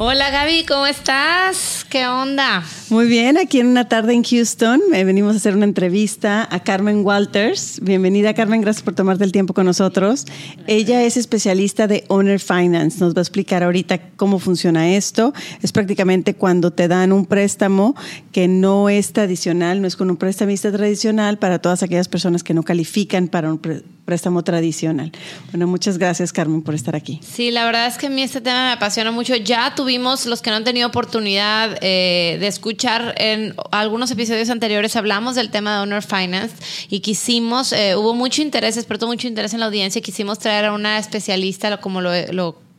Hola 0.00 0.30
Gaby, 0.30 0.64
¿cómo 0.64 0.86
estás? 0.86 1.84
¿Qué 1.90 2.06
onda? 2.06 2.62
Muy 2.88 3.08
bien, 3.08 3.36
aquí 3.36 3.58
en 3.58 3.66
una 3.66 3.88
tarde 3.88 4.14
en 4.14 4.22
Houston 4.22 4.80
eh, 4.94 5.02
venimos 5.02 5.34
a 5.34 5.38
hacer 5.38 5.56
una 5.56 5.64
entrevista 5.64 6.46
a 6.48 6.62
Carmen 6.62 7.04
Walters. 7.04 7.80
Bienvenida 7.82 8.32
Carmen, 8.32 8.60
gracias 8.60 8.84
por 8.84 8.94
tomarte 8.94 9.24
el 9.24 9.32
tiempo 9.32 9.54
con 9.54 9.66
nosotros. 9.66 10.24
Ella 10.68 11.02
es 11.02 11.16
especialista 11.16 11.88
de 11.88 12.04
Owner 12.06 12.38
Finance, 12.38 13.00
nos 13.00 13.12
va 13.12 13.18
a 13.18 13.22
explicar 13.22 13.64
ahorita 13.64 14.10
cómo 14.14 14.38
funciona 14.38 14.88
esto. 14.94 15.34
Es 15.62 15.72
prácticamente 15.72 16.34
cuando 16.34 16.70
te 16.70 16.86
dan 16.86 17.10
un 17.10 17.26
préstamo 17.26 17.96
que 18.30 18.46
no 18.46 18.88
es 18.88 19.12
tradicional, 19.12 19.82
no 19.82 19.88
es 19.88 19.96
con 19.96 20.12
un 20.12 20.16
prestamista 20.16 20.70
tradicional 20.70 21.40
para 21.40 21.58
todas 21.58 21.82
aquellas 21.82 22.06
personas 22.06 22.44
que 22.44 22.54
no 22.54 22.62
califican 22.62 23.26
para 23.26 23.50
un 23.50 23.58
préstamo 23.58 23.97
tradicional. 24.44 25.12
Bueno, 25.50 25.66
muchas 25.66 25.98
gracias 25.98 26.32
Carmen 26.32 26.62
por 26.62 26.74
estar 26.74 26.96
aquí. 26.96 27.20
Sí, 27.22 27.50
la 27.50 27.64
verdad 27.64 27.86
es 27.86 27.98
que 27.98 28.06
a 28.06 28.10
mí 28.10 28.22
este 28.22 28.40
tema 28.40 28.66
me 28.66 28.72
apasiona 28.72 29.10
mucho. 29.10 29.36
Ya 29.36 29.74
tuvimos, 29.74 30.26
los 30.26 30.42
que 30.42 30.50
no 30.50 30.56
han 30.56 30.64
tenido 30.64 30.88
oportunidad 30.88 31.78
eh, 31.82 32.38
de 32.40 32.46
escuchar 32.46 33.14
en 33.18 33.54
algunos 33.70 34.10
episodios 34.10 34.50
anteriores, 34.50 34.96
hablamos 34.96 35.34
del 35.34 35.50
tema 35.50 35.76
de 35.76 35.82
Honor 35.82 36.02
Finance 36.02 36.56
y 36.88 37.00
quisimos, 37.00 37.72
eh, 37.72 37.96
hubo 37.96 38.14
mucho 38.14 38.42
interés, 38.42 38.74
despertó 38.76 39.06
mucho 39.06 39.28
interés 39.28 39.52
en 39.54 39.60
la 39.60 39.66
audiencia 39.66 39.98
y 39.98 40.02
quisimos 40.02 40.38
traer 40.38 40.66
a 40.66 40.72
una 40.72 40.98
especialista 40.98 41.76
como 41.78 42.00
lo, 42.00 42.12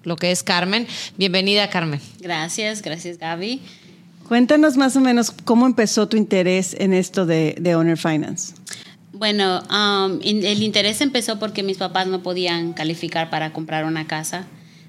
lo 0.04 0.16
que 0.16 0.32
es 0.32 0.44
Carmen. 0.44 0.88
Bienvenida, 1.18 1.70
Carmen. 1.70 2.00
Gracias, 2.20 2.82
gracias 2.82 3.18
Gaby. 3.18 3.62
Cuéntanos 4.28 4.78
más 4.78 4.96
o 4.96 5.00
menos 5.00 5.32
cómo 5.32 5.66
empezó 5.66 6.08
tu 6.08 6.16
interés 6.16 6.76
en 6.78 6.94
esto 6.94 7.26
de, 7.26 7.56
de 7.60 7.76
Owner 7.76 7.98
Finance. 7.98 8.54
Bueno, 9.12 9.62
um, 9.70 10.20
el 10.24 10.62
interés 10.62 11.02
empezó 11.02 11.40
porque 11.40 11.64
mis 11.64 11.78
papás 11.78 12.08
no 12.08 12.22
podían 12.22 12.74
calificar 12.74 13.30
para 13.30 13.52
comprar 13.54 13.86
una 13.86 14.08
casa. 14.08 14.46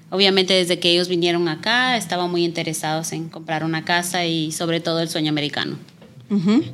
Obviamente 0.09 0.53
desde 0.53 0.79
que 0.79 0.91
ellos 0.91 1.07
vinieron 1.07 1.47
acá 1.47 1.97
estaban 1.97 2.29
muy 2.29 2.43
interesados 2.43 3.13
en 3.13 3.29
comprar 3.29 3.63
una 3.63 3.85
casa 3.85 4.25
y 4.25 4.51
sobre 4.51 4.81
todo 4.81 4.99
el 4.99 5.09
sueño 5.09 5.29
americano. 5.29 5.77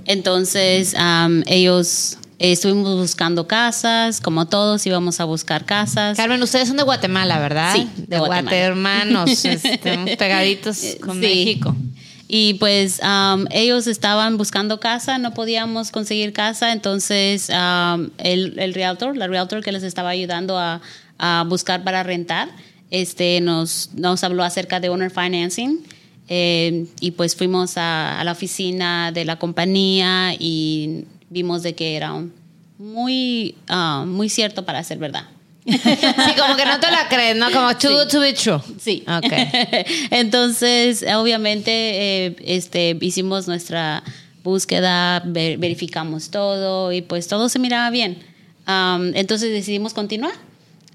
Entonces 0.05 0.93
um, 0.93 1.41
ellos 1.47 2.17
estuvimos 2.39 2.95
buscando 2.95 3.47
casas, 3.47 4.21
como 4.21 4.47
todos 4.47 4.85
íbamos 4.85 5.19
a 5.19 5.25
buscar 5.25 5.65
casas. 5.65 6.17
Carmen, 6.17 6.41
ustedes 6.43 6.67
son 6.67 6.77
de 6.77 6.83
Guatemala, 6.83 7.39
¿verdad? 7.39 7.73
Sí, 7.75 7.89
de, 7.95 8.19
Guatemala. 8.19 8.55
hermanos, 8.55 9.45
estamos 9.45 10.11
pegaditos 10.11 10.97
con 11.03 11.19
México. 11.19 11.75
Y 12.27 12.55
pues 12.55 12.99
um, 13.01 13.45
ellos 13.51 13.87
estaban 13.87 14.37
buscando 14.37 14.79
casa, 14.79 15.17
no 15.17 15.33
podíamos 15.33 15.91
conseguir 15.91 16.33
casa, 16.33 16.73
entonces 16.73 17.49
um, 17.49 18.09
el, 18.17 18.59
el, 18.59 18.73
realtor, 18.73 19.15
la 19.15 19.27
realtor 19.27 19.63
que 19.63 19.71
les 19.71 19.83
estaba 19.83 20.09
ayudando 20.09 20.57
a, 20.57 20.81
a, 21.19 21.45
buscar 21.47 21.85
para 21.85 22.03
rentar, 22.03 22.49
este, 22.91 23.39
nos, 23.39 23.91
nos 23.95 24.23
habló 24.25 24.43
acerca 24.43 24.79
de 24.79 24.89
owner 24.89 25.11
financing. 25.11 25.79
Eh, 26.29 26.87
y 26.99 27.11
pues 27.11 27.37
fuimos 27.37 27.77
a, 27.77 28.19
a, 28.19 28.23
la 28.25 28.33
oficina 28.33 29.13
de 29.13 29.23
la 29.23 29.39
compañía 29.39 30.33
y 30.37 31.05
vimos 31.29 31.63
de 31.63 31.73
que 31.73 31.95
era 31.95 32.13
muy, 32.77 33.55
uh, 33.69 34.05
muy 34.05 34.27
cierto 34.27 34.65
para 34.65 34.83
ser 34.83 34.97
verdad. 34.97 35.23
Sí, 35.67 36.31
como 36.39 36.55
que 36.55 36.65
no 36.65 36.79
te 36.79 36.89
la 36.89 37.07
crees, 37.09 37.35
¿no? 37.35 37.51
Como 37.51 37.75
too 37.77 37.89
good 37.89 38.07
to 38.07 38.19
be 38.21 38.33
true. 38.33 38.61
Sí. 38.79 39.03
Okay. 39.07 39.49
Entonces, 40.11 41.03
obviamente, 41.15 41.71
eh, 41.71 42.35
este, 42.45 42.97
hicimos 43.01 43.47
nuestra 43.47 44.03
búsqueda, 44.43 45.21
verificamos 45.25 46.29
todo 46.29 46.93
y 46.93 47.01
pues 47.01 47.27
todo 47.27 47.49
se 47.49 47.59
miraba 47.59 47.89
bien. 47.89 48.17
Um, 48.67 49.13
entonces 49.15 49.51
decidimos 49.51 49.93
continuar. 49.93 50.33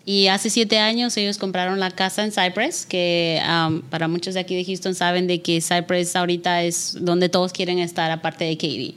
Y 0.04 0.26
hace 0.26 0.50
siete 0.50 0.78
años 0.78 1.16
ellos 1.16 1.38
compraron 1.38 1.78
la 1.78 1.90
casa 1.90 2.24
en 2.24 2.32
Cypress, 2.32 2.86
que 2.86 3.40
um, 3.46 3.82
para 3.82 4.08
muchos 4.08 4.34
de 4.34 4.40
aquí 4.40 4.56
de 4.56 4.64
Houston 4.64 4.94
saben 4.94 5.26
de 5.26 5.42
que 5.42 5.60
Cypress 5.60 6.16
ahorita 6.16 6.62
es 6.64 6.96
donde 7.00 7.28
todos 7.28 7.52
quieren 7.52 7.78
estar, 7.78 8.10
aparte 8.10 8.44
de 8.44 8.56
Katy. 8.56 8.96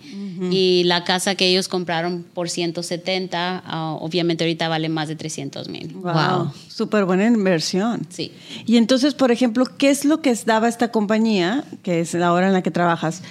Y 0.52 0.84
la 0.86 1.06
casa 1.06 1.36
que 1.36 1.48
ellos 1.48 1.70
compraron 1.70 2.24
por 2.34 2.50
170, 2.50 3.64
uh, 3.66 4.04
obviamente 4.04 4.44
ahorita 4.44 4.68
vale 4.68 4.90
más 4.90 5.08
de 5.08 5.16
300 5.16 5.70
mil. 5.70 5.94
Wow, 5.94 6.52
súper 6.68 7.06
buena 7.06 7.26
inversión. 7.26 8.06
Sí. 8.10 8.32
Y 8.66 8.76
entonces, 8.76 9.14
por 9.14 9.32
ejemplo, 9.32 9.66
¿qué 9.78 9.90
es 9.90 10.04
lo 10.04 10.22
que 10.22 10.34
daba 10.46 10.68
esta 10.68 10.92
compañía, 10.92 11.64
que 11.84 12.02
es 12.02 12.14
la 12.14 12.34
hora 12.34 12.48
en 12.48 12.54
la 12.54 12.64
que 12.64 12.72
trabajas? 12.72 13.22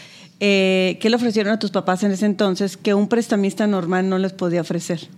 Eh, 0.41 0.99
¿Qué 1.01 1.11
le 1.11 1.17
ofrecieron 1.17 1.53
a 1.53 1.59
tus 1.59 1.71
papás 1.71 2.03
en 2.03 2.11
ese 2.11 2.27
entonces 2.27 2.77
que 2.77 2.93
un 2.93 3.09
prestamista 3.09 3.67
normal 3.67 4.09
no 4.09 4.19
les 4.19 4.33
podía 4.33 4.61
ofrecer? 4.61 5.09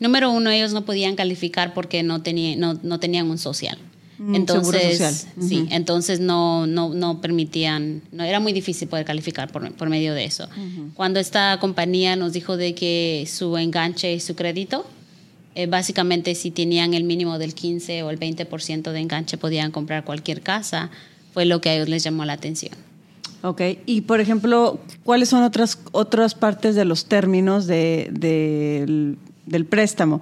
Número 0.00 0.30
uno, 0.30 0.50
ellos 0.50 0.72
no 0.72 0.84
podían 0.84 1.16
calificar 1.16 1.74
porque 1.74 2.02
no, 2.02 2.22
tenía, 2.22 2.56
no, 2.56 2.78
no 2.82 3.00
tenían 3.00 3.30
un 3.30 3.38
social. 3.38 3.78
Mm, 4.18 4.34
entonces, 4.34 4.98
social. 4.98 5.14
sí, 5.40 5.66
entonces 5.70 6.20
no, 6.20 6.66
no, 6.66 6.94
no 6.94 7.20
permitían, 7.20 8.02
no, 8.12 8.24
era 8.24 8.40
muy 8.40 8.52
difícil 8.52 8.88
poder 8.88 9.04
calificar 9.04 9.50
por, 9.50 9.70
por 9.72 9.90
medio 9.90 10.14
de 10.14 10.24
eso. 10.24 10.48
Cuando 10.94 11.20
esta 11.20 11.58
compañía 11.60 12.16
nos 12.16 12.32
dijo 12.32 12.56
de 12.56 12.74
que 12.74 13.28
su 13.30 13.56
enganche 13.58 14.14
y 14.14 14.20
su 14.20 14.34
crédito, 14.34 14.86
eh, 15.54 15.66
básicamente 15.66 16.34
si 16.34 16.50
tenían 16.50 16.94
el 16.94 17.04
mínimo 17.04 17.38
del 17.38 17.54
15 17.54 18.02
o 18.02 18.10
el 18.10 18.18
20% 18.18 18.92
de 18.92 19.00
enganche 19.00 19.36
podían 19.38 19.70
comprar 19.70 20.04
cualquier 20.04 20.42
casa, 20.42 20.90
fue 21.32 21.44
lo 21.44 21.60
que 21.60 21.70
a 21.70 21.74
ellos 21.74 21.88
les 21.88 22.02
llamó 22.02 22.24
la 22.24 22.34
atención. 22.34 22.85
Ok, 23.46 23.62
y 23.86 24.00
por 24.00 24.20
ejemplo, 24.20 24.80
¿cuáles 25.04 25.28
son 25.28 25.44
otras, 25.44 25.78
otras 25.92 26.34
partes 26.34 26.74
de 26.74 26.84
los 26.84 27.06
términos 27.06 27.68
de, 27.68 28.08
de, 28.10 29.14
del, 29.46 29.66
préstamo? 29.66 30.20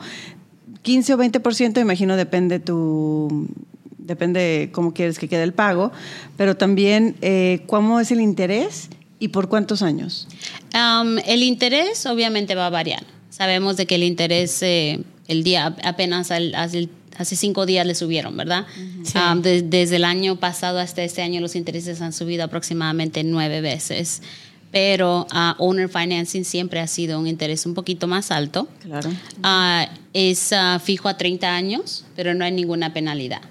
15 0.83 1.15
o 1.15 1.17
20%, 1.17 1.81
imagino, 1.81 2.17
depende 2.17 2.61
tu 2.61 3.49
depende 3.97 4.69
cómo 4.73 4.93
quieres 4.93 5.19
que 5.19 5.27
quede 5.27 5.43
el 5.43 5.55
pago, 5.55 5.91
pero 6.37 6.59
también 6.59 7.17
eh, 7.23 7.63
cómo 7.67 7.99
es 7.99 8.11
el 8.11 8.21
interés 8.21 8.91
y 9.19 9.29
por 9.29 9.49
cuántos 9.49 9.81
años. 9.81 10.29
Um, 10.75 11.17
el 11.25 11.43
interés 11.43 12.05
obviamente 12.05 12.55
va 12.55 12.67
a 12.67 12.71
variar. 12.71 13.05
Sabemos 13.31 13.79
de 13.79 13.87
que 13.87 13.95
el 13.95 14.03
interés 14.03 14.63
eh, 14.63 15.03
el 15.29 15.45
día 15.45 15.75
apenas 15.83 16.31
al, 16.31 16.55
al 16.55 16.91
hace 17.17 17.37
cinco 17.37 17.67
días 17.67 17.87
le 17.87 17.95
subieron, 17.95 18.37
¿verdad? 18.37 18.67
Um, 19.15 19.43
desde 19.43 19.97
el 19.97 20.05
año 20.05 20.37
pasado 20.37 20.79
hasta 20.79 21.03
este 21.03 21.23
año 21.23 21.41
los 21.41 21.57
intereses 21.57 22.01
han 22.01 22.13
subido 22.13 22.45
aproximadamente 22.45 23.25
nueve 23.25 23.61
veces. 23.61 24.23
Pero 24.71 25.29
uh, 25.33 25.55
owner 25.59 25.89
financing 25.89 26.45
siempre 26.45 26.81
ha 26.81 26.89
sido 26.89 27.21
un 27.21 27.29
interés 27.29 27.65
un 27.65 27.75
poquito 27.75 28.09
más 28.09 28.33
alto. 28.33 28.67
Claro. 28.81 29.09
Uh, 29.09 29.89
es 30.13 30.51
uh, 30.53 30.81
fijo 30.81 31.09
a 31.09 31.17
30 31.17 31.55
años, 31.55 32.05
pero 32.17 32.35
no 32.35 32.45
hay 32.45 32.51
ninguna 32.51 32.93
penalidad. 32.93 33.43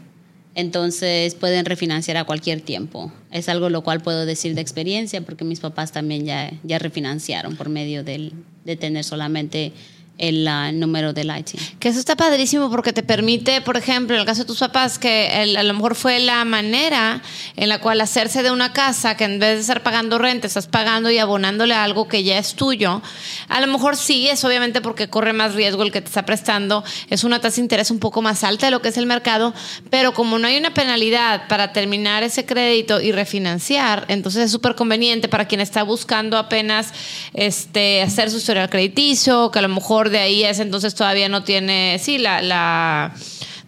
Entonces 0.56 1.34
pueden 1.36 1.66
refinanciar 1.66 2.18
a 2.18 2.26
cualquier 2.26 2.62
tiempo. 2.62 3.12
Es 3.32 3.50
algo 3.50 3.70
lo 3.70 3.84
cual 3.84 4.02
puedo 4.02 4.26
decir 4.26 4.54
de 4.54 4.62
experiencia 4.62 5.22
porque 5.22 5.46
mis 5.46 5.60
papás 5.60 5.92
también 5.92 6.26
ya, 6.26 6.52
ya 6.64 6.78
refinanciaron 6.78 7.56
por 7.56 7.70
medio 7.70 8.04
del, 8.04 8.34
de 8.66 8.76
tener 8.76 9.04
solamente 9.04 9.74
el 10.18 10.80
número 10.80 11.12
del 11.12 11.36
IT. 11.36 11.80
Que 11.80 11.90
eso 11.90 12.00
está 12.00 12.16
padrísimo 12.16 12.70
porque 12.70 12.94
te 12.94 13.04
permite, 13.04 13.62
por 13.62 13.78
ejemplo, 13.78 14.16
en 14.16 14.22
el 14.22 14.26
caso 14.26 14.42
de 14.42 14.48
tus 14.48 14.60
papás, 14.60 15.00
que 15.00 15.30
a 15.58 15.64
lo 15.64 15.74
mejor 15.74 15.96
fue 15.96 16.20
la 16.20 16.46
manera 16.46 17.22
en 17.56 17.70
la 17.70 17.80
cual 17.80 18.00
hacerse 18.00 18.44
de 18.44 18.52
una 18.52 18.74
casa, 18.74 19.18
que 19.18 19.26
en 19.26 19.40
vez 19.40 19.56
de 19.56 19.62
estar 19.62 19.84
pagando 19.84 20.20
renta, 20.20 20.48
estás 20.48 20.68
pagando 20.68 21.10
y 21.10 21.18
abonándole 21.18 21.74
a 21.74 21.84
algo 21.84 22.08
que 22.08 22.24
ya 22.24 22.38
es 22.38 22.54
tuyo. 22.54 23.02
A 23.50 23.60
lo 23.60 23.68
mejor 23.68 23.98
sí, 23.98 24.28
es 24.30 24.44
obviamente 24.44 24.82
porque 24.82 25.10
corre 25.10 25.34
más 25.34 25.56
riesgo 25.56 25.84
el 25.84 25.92
que 25.92 26.02
te 26.02 26.08
está 26.08 26.26
prestando, 26.26 26.84
es 27.10 27.24
una 27.24 27.40
tasa 27.40 27.56
de 27.56 27.62
interés 27.62 27.92
un 27.92 28.00
poco 28.00 28.22
más 28.22 28.44
alta 28.44 28.68
de 28.68 28.72
lo 28.72 28.82
que 28.82 28.90
es 28.90 28.98
el 28.98 29.06
mercado, 29.06 29.54
pero 29.90 30.14
como 30.14 30.40
no 30.40 30.48
hay 30.48 30.58
una 30.58 30.74
penalidad 30.74 31.48
para 31.48 31.74
terminar 31.74 32.24
ese 32.24 32.46
crédito 32.46 33.02
y 33.02 33.12
refinanciar, 33.12 34.06
entonces 34.08 34.46
es 34.46 34.52
súper 34.52 34.76
conveniente 34.76 35.28
para 35.28 35.48
quien 35.48 35.62
está 35.62 35.84
buscando 35.84 36.38
apenas 36.38 36.94
este, 37.34 38.02
hacer 38.02 38.30
su 38.30 38.38
historial 38.38 38.70
crediticio, 38.70 39.52
que 39.52 39.60
a 39.60 39.64
lo 39.64 39.70
mejor 39.70 40.10
de 40.14 40.20
ahí 40.20 40.44
es 40.44 40.60
entonces 40.60 40.96
todavía 40.96 41.28
no 41.28 41.44
tiene, 41.44 42.00
sí, 42.00 42.18
la, 42.18 42.42
la 42.42 43.14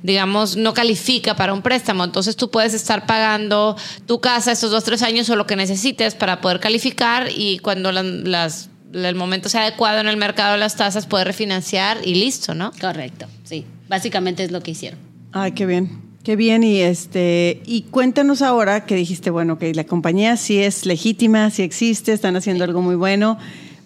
digamos, 0.06 0.56
no 0.56 0.74
califica 0.74 1.36
para 1.36 1.54
un 1.54 1.62
préstamo. 1.62 2.04
Entonces 2.04 2.36
tú 2.36 2.52
puedes 2.52 2.74
estar 2.74 3.06
pagando 3.06 3.76
tu 4.06 4.22
casa 4.22 4.52
estos 4.52 4.72
dos, 4.72 4.84
tres 4.84 5.02
años 5.02 5.30
o 5.30 5.36
lo 5.36 5.48
que 5.48 5.56
necesites 5.56 6.16
para 6.16 6.42
poder 6.42 6.60
calificar 6.60 7.28
y 7.36 7.60
cuando 7.60 7.92
las, 7.92 8.70
el 8.94 9.16
momento 9.16 9.50
sea 9.50 9.64
adecuado 9.64 10.00
en 10.00 10.08
el 10.08 10.18
mercado 10.18 10.54
de 10.54 10.60
las 10.60 10.76
tasas, 10.76 11.08
poder 11.08 11.28
refinanciar 11.28 11.98
y 12.06 12.16
listo, 12.16 12.54
¿no? 12.54 12.72
Correcto, 12.80 13.26
sí. 13.44 13.66
Básicamente 13.90 14.44
es 14.44 14.52
lo 14.52 14.62
que 14.62 14.72
hicieron. 14.72 15.00
Ay, 15.32 15.52
qué 15.54 15.66
bien. 15.66 16.06
Qué 16.24 16.36
bien, 16.36 16.64
y 16.64 16.80
este, 16.80 17.62
y 17.68 17.84
cuéntanos 17.84 18.42
ahora 18.42 18.88
que 18.88 18.96
dijiste, 18.96 19.30
bueno, 19.30 19.60
que 19.60 19.72
la 19.76 19.84
compañía 19.84 20.38
sí 20.38 20.58
es 20.58 20.88
legítima, 20.88 21.52
sí 21.52 21.62
existe, 21.62 22.14
están 22.14 22.36
haciendo 22.36 22.64
algo 22.64 22.82
muy 22.82 22.96
bueno, 22.96 23.38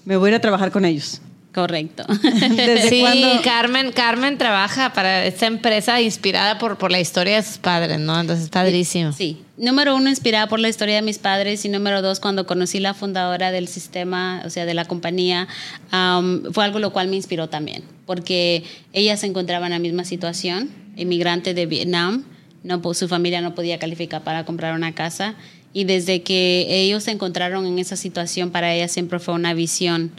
me 0.06 0.16
voy 0.16 0.28
a 0.28 0.30
ir 0.30 0.36
a 0.36 0.40
trabajar 0.40 0.72
con 0.72 0.86
ellos. 0.86 1.20
Correcto. 1.54 2.04
¿Desde 2.22 2.90
sí? 2.90 3.04
Carmen, 3.44 3.92
Carmen 3.92 4.38
trabaja 4.38 4.94
para 4.94 5.26
esta 5.26 5.48
empresa 5.48 6.00
inspirada 6.00 6.60
por, 6.60 6.78
por 6.78 6.92
la 6.92 7.00
historia 7.00 7.38
de 7.38 7.44
sus 7.44 7.58
padres, 7.58 8.00
¿no? 8.00 8.20
Entonces 8.20 8.46
es 8.46 8.52
padrísimo. 8.52 9.12
Sí. 9.14 9.42
Número 9.58 9.96
uno, 9.96 10.10
inspirada 10.10 10.48
por 10.48 10.60
la 10.60 10.70
historia 10.70 10.96
de 10.96 11.02
mis 11.02 11.18
padres. 11.18 11.66
Y 11.66 11.70
número 11.70 12.04
dos, 12.04 12.20
cuando 12.20 12.46
conocí 12.46 12.80
la 12.80 12.94
fundadora 12.94 13.52
del 13.52 13.68
sistema, 13.68 14.44
o 14.46 14.50
sea, 14.52 14.66
de 14.66 14.76
la 14.76 14.86
compañía, 14.86 15.48
um, 15.92 16.44
fue 16.54 16.64
algo 16.64 16.78
lo 16.80 16.94
cual 16.94 17.08
me 17.08 17.16
inspiró 17.16 17.50
también. 17.50 17.84
Porque 18.06 18.64
ella 18.94 19.18
se 19.18 19.26
encontraba 19.26 19.66
en 19.66 19.72
la 19.72 19.80
misma 19.80 20.04
situación, 20.06 20.70
inmigrante 20.98 21.56
de 21.56 21.66
Vietnam. 21.66 22.26
No, 22.64 22.82
su 22.94 23.08
familia 23.08 23.42
no 23.42 23.56
podía 23.56 23.80
calificar 23.80 24.24
para 24.24 24.46
comprar 24.46 24.76
una 24.76 24.94
casa. 24.94 25.34
Y 25.74 25.86
desde 25.86 26.22
que 26.22 26.68
ellos 26.70 27.04
se 27.06 27.12
encontraron 27.12 27.66
en 27.66 27.80
esa 27.80 27.96
situación, 27.96 28.52
para 28.52 28.74
ella 28.74 28.88
siempre 28.88 29.18
fue 29.20 29.34
una 29.34 29.54
visión. 29.56 30.12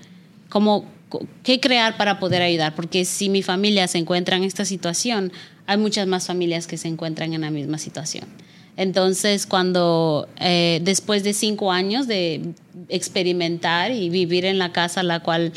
Como, 0.48 0.82
co- 0.82 0.88
¿Qué 1.42 1.60
crear 1.60 1.96
para 1.96 2.18
poder 2.18 2.42
ayudar? 2.42 2.74
Porque 2.74 3.04
si 3.04 3.28
mi 3.28 3.42
familia 3.42 3.88
se 3.88 3.98
encuentra 3.98 4.36
en 4.36 4.44
esta 4.44 4.64
situación, 4.64 5.32
hay 5.66 5.76
muchas 5.76 6.06
más 6.06 6.26
familias 6.26 6.66
que 6.66 6.76
se 6.76 6.88
encuentran 6.88 7.32
en 7.32 7.40
la 7.42 7.50
misma 7.50 7.78
situación. 7.78 8.24
Entonces, 8.76 9.46
cuando 9.46 10.28
eh, 10.38 10.80
después 10.82 11.22
de 11.22 11.32
cinco 11.32 11.72
años 11.72 12.06
de 12.06 12.54
experimentar 12.88 13.90
y 13.90 14.08
vivir 14.08 14.44
en 14.44 14.58
la 14.58 14.72
casa 14.72 15.02
la 15.02 15.20
cual 15.20 15.52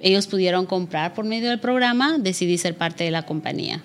ellos 0.00 0.26
pudieron 0.26 0.66
comprar 0.66 1.14
por 1.14 1.24
medio 1.24 1.50
del 1.50 1.60
programa, 1.60 2.18
decidí 2.18 2.58
ser 2.58 2.76
parte 2.76 3.04
de 3.04 3.10
la 3.10 3.26
compañía. 3.26 3.82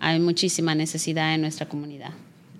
Hay 0.00 0.18
muchísima 0.18 0.74
necesidad 0.74 1.34
en 1.34 1.42
nuestra 1.42 1.68
comunidad. 1.68 2.10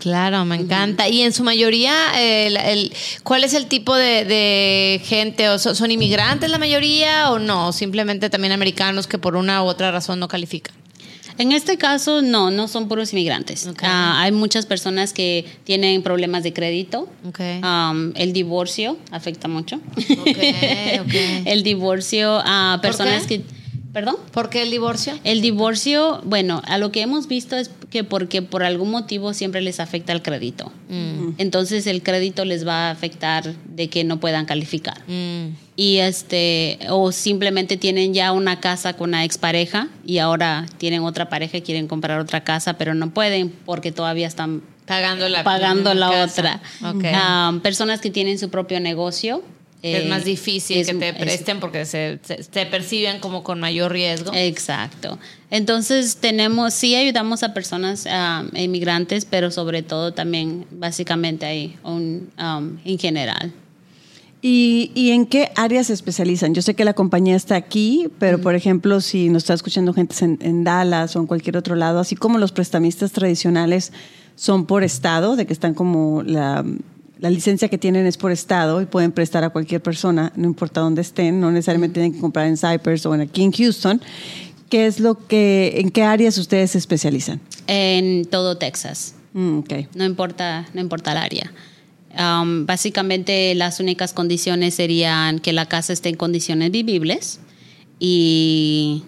Claro, 0.02 0.44
me 0.44 0.56
encanta. 0.56 1.08
Y 1.08 1.22
en 1.22 1.32
su 1.32 1.44
mayoría, 1.44 1.94
el- 2.18 2.56
el- 2.56 2.92
¿cuál 3.22 3.44
es 3.44 3.54
el 3.54 3.66
tipo 3.66 3.94
de, 3.94 4.24
de 4.24 5.00
gente? 5.04 5.48
¿O 5.48 5.58
so- 5.58 5.74
¿Son 5.76 5.90
inmigrantes 5.92 6.50
la 6.50 6.58
mayoría 6.58 7.30
o 7.30 7.38
no? 7.38 7.72
Simplemente 7.72 8.28
también 8.28 8.52
americanos 8.52 9.06
que 9.06 9.18
por 9.18 9.36
una 9.36 9.62
u 9.62 9.66
otra 9.66 9.92
razón 9.92 10.18
no 10.18 10.26
califican. 10.26 10.74
En 11.38 11.50
este 11.52 11.78
caso, 11.78 12.20
no, 12.20 12.50
no 12.50 12.68
son 12.68 12.88
puros 12.88 13.12
inmigrantes. 13.12 13.66
Ah, 13.82 14.20
hay 14.20 14.32
muchas 14.32 14.66
personas 14.66 15.12
que 15.14 15.46
tienen 15.64 16.02
problemas 16.02 16.42
de 16.42 16.52
crédito. 16.52 17.08
Um, 17.62 18.12
el 18.16 18.32
divorcio 18.34 18.98
afecta 19.10 19.48
mucho. 19.48 19.80
El 21.44 21.62
divorcio 21.62 22.40
a 22.44 22.78
¿Por 22.80 22.82
personas 22.90 23.26
qué? 23.26 23.40
que... 23.40 23.61
¿Perdón? 23.92 24.16
¿Por 24.32 24.48
qué 24.48 24.62
el 24.62 24.70
divorcio? 24.70 25.18
El 25.22 25.42
divorcio, 25.42 26.22
bueno, 26.24 26.62
a 26.64 26.78
lo 26.78 26.90
que 26.90 27.02
hemos 27.02 27.28
visto 27.28 27.56
es 27.56 27.70
que 27.90 28.04
porque 28.04 28.40
por 28.40 28.62
algún 28.64 28.90
motivo 28.90 29.34
siempre 29.34 29.60
les 29.60 29.80
afecta 29.80 30.14
el 30.14 30.22
crédito. 30.22 30.72
Mm. 30.88 31.34
Entonces 31.36 31.86
el 31.86 32.02
crédito 32.02 32.46
les 32.46 32.66
va 32.66 32.88
a 32.88 32.90
afectar 32.90 33.54
de 33.66 33.88
que 33.88 34.04
no 34.04 34.18
puedan 34.18 34.46
calificar. 34.46 34.98
Mm. 35.06 35.48
Y 35.76 35.98
este, 35.98 36.78
o 36.88 37.12
simplemente 37.12 37.76
tienen 37.76 38.14
ya 38.14 38.32
una 38.32 38.60
casa 38.60 38.94
con 38.94 39.10
una 39.10 39.24
expareja 39.24 39.88
y 40.06 40.18
ahora 40.18 40.66
tienen 40.78 41.02
otra 41.02 41.28
pareja 41.28 41.58
y 41.58 41.62
quieren 41.62 41.86
comprar 41.86 42.18
otra 42.18 42.44
casa, 42.44 42.78
pero 42.78 42.94
no 42.94 43.10
pueden 43.10 43.50
porque 43.66 43.92
todavía 43.92 44.26
están 44.26 44.62
Pagando 44.86 45.28
la, 45.28 45.44
pagando 45.44 45.94
la 45.94 46.10
casa. 46.10 46.40
otra. 46.40 46.62
Ah, 47.14 47.52
personas 47.62 48.00
que 48.00 48.10
tienen 48.10 48.38
su 48.38 48.50
propio 48.50 48.80
negocio. 48.80 49.42
Es 49.82 50.04
eh, 50.04 50.08
más 50.08 50.24
difícil 50.24 50.78
es- 50.78 50.86
que 50.86 50.94
te 50.94 51.08
es- 51.08 51.14
presten 51.16 51.58
porque 51.60 51.84
se, 51.84 52.18
se- 52.22 52.36
te 52.36 52.66
perciben 52.66 53.18
como 53.20 53.42
con 53.42 53.58
mayor 53.60 53.92
riesgo. 53.92 54.30
Exacto. 54.34 55.18
Entonces 55.50 56.16
tenemos, 56.16 56.72
sí 56.72 56.94
ayudamos 56.94 57.42
a 57.42 57.52
personas 57.52 58.06
ah, 58.08 58.44
inmigrantes, 58.54 59.24
pero 59.24 59.50
sobre 59.50 59.82
todo 59.82 60.12
también 60.14 60.64
básicamente 60.70 61.44
hay 61.46 61.76
un, 61.84 62.30
um, 62.38 62.78
en 62.84 62.98
general. 62.98 63.52
¿Y, 64.44 64.90
y 64.96 65.10
en 65.12 65.26
qué 65.26 65.52
áreas 65.54 65.86
se 65.86 65.92
especializan? 65.92 66.52
Yo 66.52 66.62
sé 66.62 66.74
que 66.74 66.84
la 66.84 66.94
compañía 66.94 67.36
está 67.36 67.54
aquí, 67.54 68.08
pero 68.18 68.40
por 68.40 68.56
ejemplo, 68.56 69.00
si 69.00 69.28
nos 69.28 69.44
está 69.44 69.54
escuchando 69.54 69.92
gente 69.94 70.16
en, 70.24 70.36
en 70.42 70.64
Dallas 70.64 71.14
o 71.14 71.20
en 71.20 71.26
cualquier 71.28 71.56
otro 71.56 71.76
lado, 71.76 72.00
así 72.00 72.16
como 72.16 72.38
los 72.38 72.50
prestamistas 72.50 73.12
tradicionales 73.12 73.92
son 74.34 74.66
por 74.66 74.82
estado, 74.82 75.36
de 75.36 75.46
que 75.46 75.52
están 75.52 75.74
como 75.74 76.24
la, 76.24 76.64
la 77.22 77.30
licencia 77.30 77.68
que 77.68 77.78
tienen 77.78 78.04
es 78.04 78.16
por 78.16 78.32
estado 78.32 78.82
y 78.82 78.86
pueden 78.86 79.12
prestar 79.12 79.44
a 79.44 79.50
cualquier 79.50 79.80
persona, 79.80 80.32
no 80.34 80.44
importa 80.44 80.80
dónde 80.80 81.02
estén, 81.02 81.40
no 81.40 81.52
necesariamente 81.52 81.94
tienen 81.94 82.14
que 82.14 82.18
comprar 82.18 82.48
en 82.48 82.56
Cypress 82.56 83.06
o 83.06 83.14
en 83.14 83.20
aquí 83.20 83.44
en 83.44 83.52
Houston. 83.52 84.02
¿Qué 84.68 84.86
es 84.86 84.98
lo 84.98 85.28
que, 85.28 85.74
en 85.76 85.90
qué 85.90 86.02
áreas 86.02 86.36
ustedes 86.36 86.72
se 86.72 86.78
especializan? 86.78 87.40
En 87.68 88.24
todo 88.24 88.58
Texas. 88.58 89.14
Mm, 89.34 89.58
ok. 89.60 89.72
No 89.94 90.04
importa, 90.04 90.66
no 90.74 90.80
importa 90.80 91.12
el 91.12 91.18
área. 91.18 91.52
Um, 92.18 92.66
básicamente 92.66 93.54
las 93.54 93.78
únicas 93.78 94.12
condiciones 94.12 94.74
serían 94.74 95.38
que 95.38 95.52
la 95.52 95.66
casa 95.66 95.92
esté 95.92 96.08
en 96.08 96.16
condiciones 96.16 96.72
vivibles 96.72 97.38
y 98.00 99.04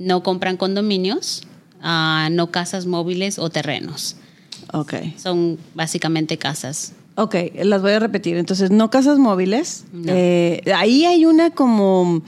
no 0.00 0.24
compran 0.24 0.56
condominios, 0.56 1.44
ah, 1.82 2.30
no 2.32 2.50
casas 2.50 2.86
móviles 2.86 3.38
o 3.38 3.48
terrenos. 3.48 4.16
Ok. 4.72 4.94
Son 5.16 5.56
básicamente 5.74 6.36
casas. 6.36 6.94
Ok, 7.20 7.34
las 7.64 7.82
voy 7.82 7.92
a 7.92 7.98
repetir. 7.98 8.36
Entonces, 8.36 8.70
no 8.70 8.90
casas 8.90 9.18
móviles. 9.18 9.84
No. 9.92 10.12
Eh, 10.14 10.62
ahí 10.74 11.04
hay 11.04 11.24
una 11.26 11.50
como... 11.50 12.22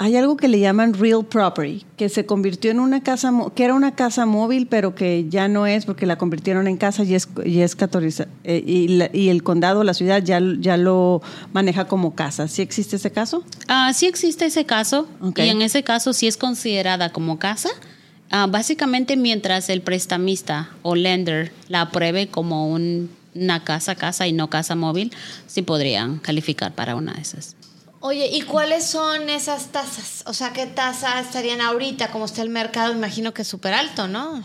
Hay 0.00 0.14
algo 0.14 0.36
que 0.36 0.46
le 0.46 0.60
llaman 0.60 0.94
real 0.94 1.24
property, 1.26 1.84
que 1.96 2.08
se 2.08 2.24
convirtió 2.24 2.70
en 2.70 2.78
una 2.78 3.02
casa, 3.02 3.32
que 3.56 3.64
era 3.64 3.74
una 3.74 3.96
casa 3.96 4.26
móvil, 4.26 4.68
pero 4.68 4.94
que 4.94 5.26
ya 5.28 5.48
no 5.48 5.66
es 5.66 5.86
porque 5.86 6.06
la 6.06 6.16
convirtieron 6.16 6.68
en 6.68 6.76
casa 6.76 7.02
y 7.02 7.16
es, 7.16 7.28
y 7.44 7.62
es 7.62 7.76
catoriza- 7.76 8.28
eh, 8.44 8.62
y, 8.64 8.86
la- 8.86 9.10
y 9.12 9.28
el 9.28 9.42
condado, 9.42 9.82
la 9.82 9.94
ciudad, 9.94 10.22
ya, 10.22 10.40
ya 10.60 10.76
lo 10.76 11.20
maneja 11.52 11.86
como 11.88 12.14
casa. 12.14 12.46
¿Sí 12.46 12.62
existe 12.62 12.94
ese 12.94 13.10
caso? 13.10 13.42
Ah, 13.66 13.92
sí 13.92 14.06
existe 14.06 14.46
ese 14.46 14.64
caso 14.66 15.08
Ok. 15.20 15.40
y 15.40 15.48
en 15.48 15.62
ese 15.62 15.82
caso 15.82 16.12
sí 16.12 16.28
es 16.28 16.36
considerada 16.36 17.10
como 17.12 17.40
casa. 17.40 17.70
Ah, 18.30 18.46
básicamente 18.48 19.16
mientras 19.16 19.68
el 19.68 19.82
prestamista 19.82 20.70
o 20.82 20.94
lender 20.94 21.50
la 21.66 21.80
apruebe 21.80 22.28
como 22.28 22.68
un- 22.68 23.10
una 23.40 23.64
casa, 23.64 23.94
casa 23.94 24.26
y 24.26 24.32
no 24.32 24.50
casa 24.50 24.74
móvil, 24.74 25.12
sí 25.46 25.62
podrían 25.62 26.18
calificar 26.18 26.74
para 26.74 26.94
una 26.96 27.14
de 27.14 27.22
esas. 27.22 27.56
Oye, 28.00 28.28
¿y 28.32 28.42
cuáles 28.42 28.84
son 28.84 29.28
esas 29.28 29.72
tasas? 29.72 30.22
O 30.26 30.32
sea, 30.32 30.52
¿qué 30.52 30.66
tasa 30.66 31.18
estarían 31.20 31.60
ahorita? 31.60 32.10
Como 32.12 32.26
está 32.26 32.42
el 32.42 32.48
mercado, 32.48 32.92
imagino 32.94 33.34
que 33.34 33.42
es 33.42 33.48
súper 33.48 33.74
alto, 33.74 34.06
¿no? 34.06 34.42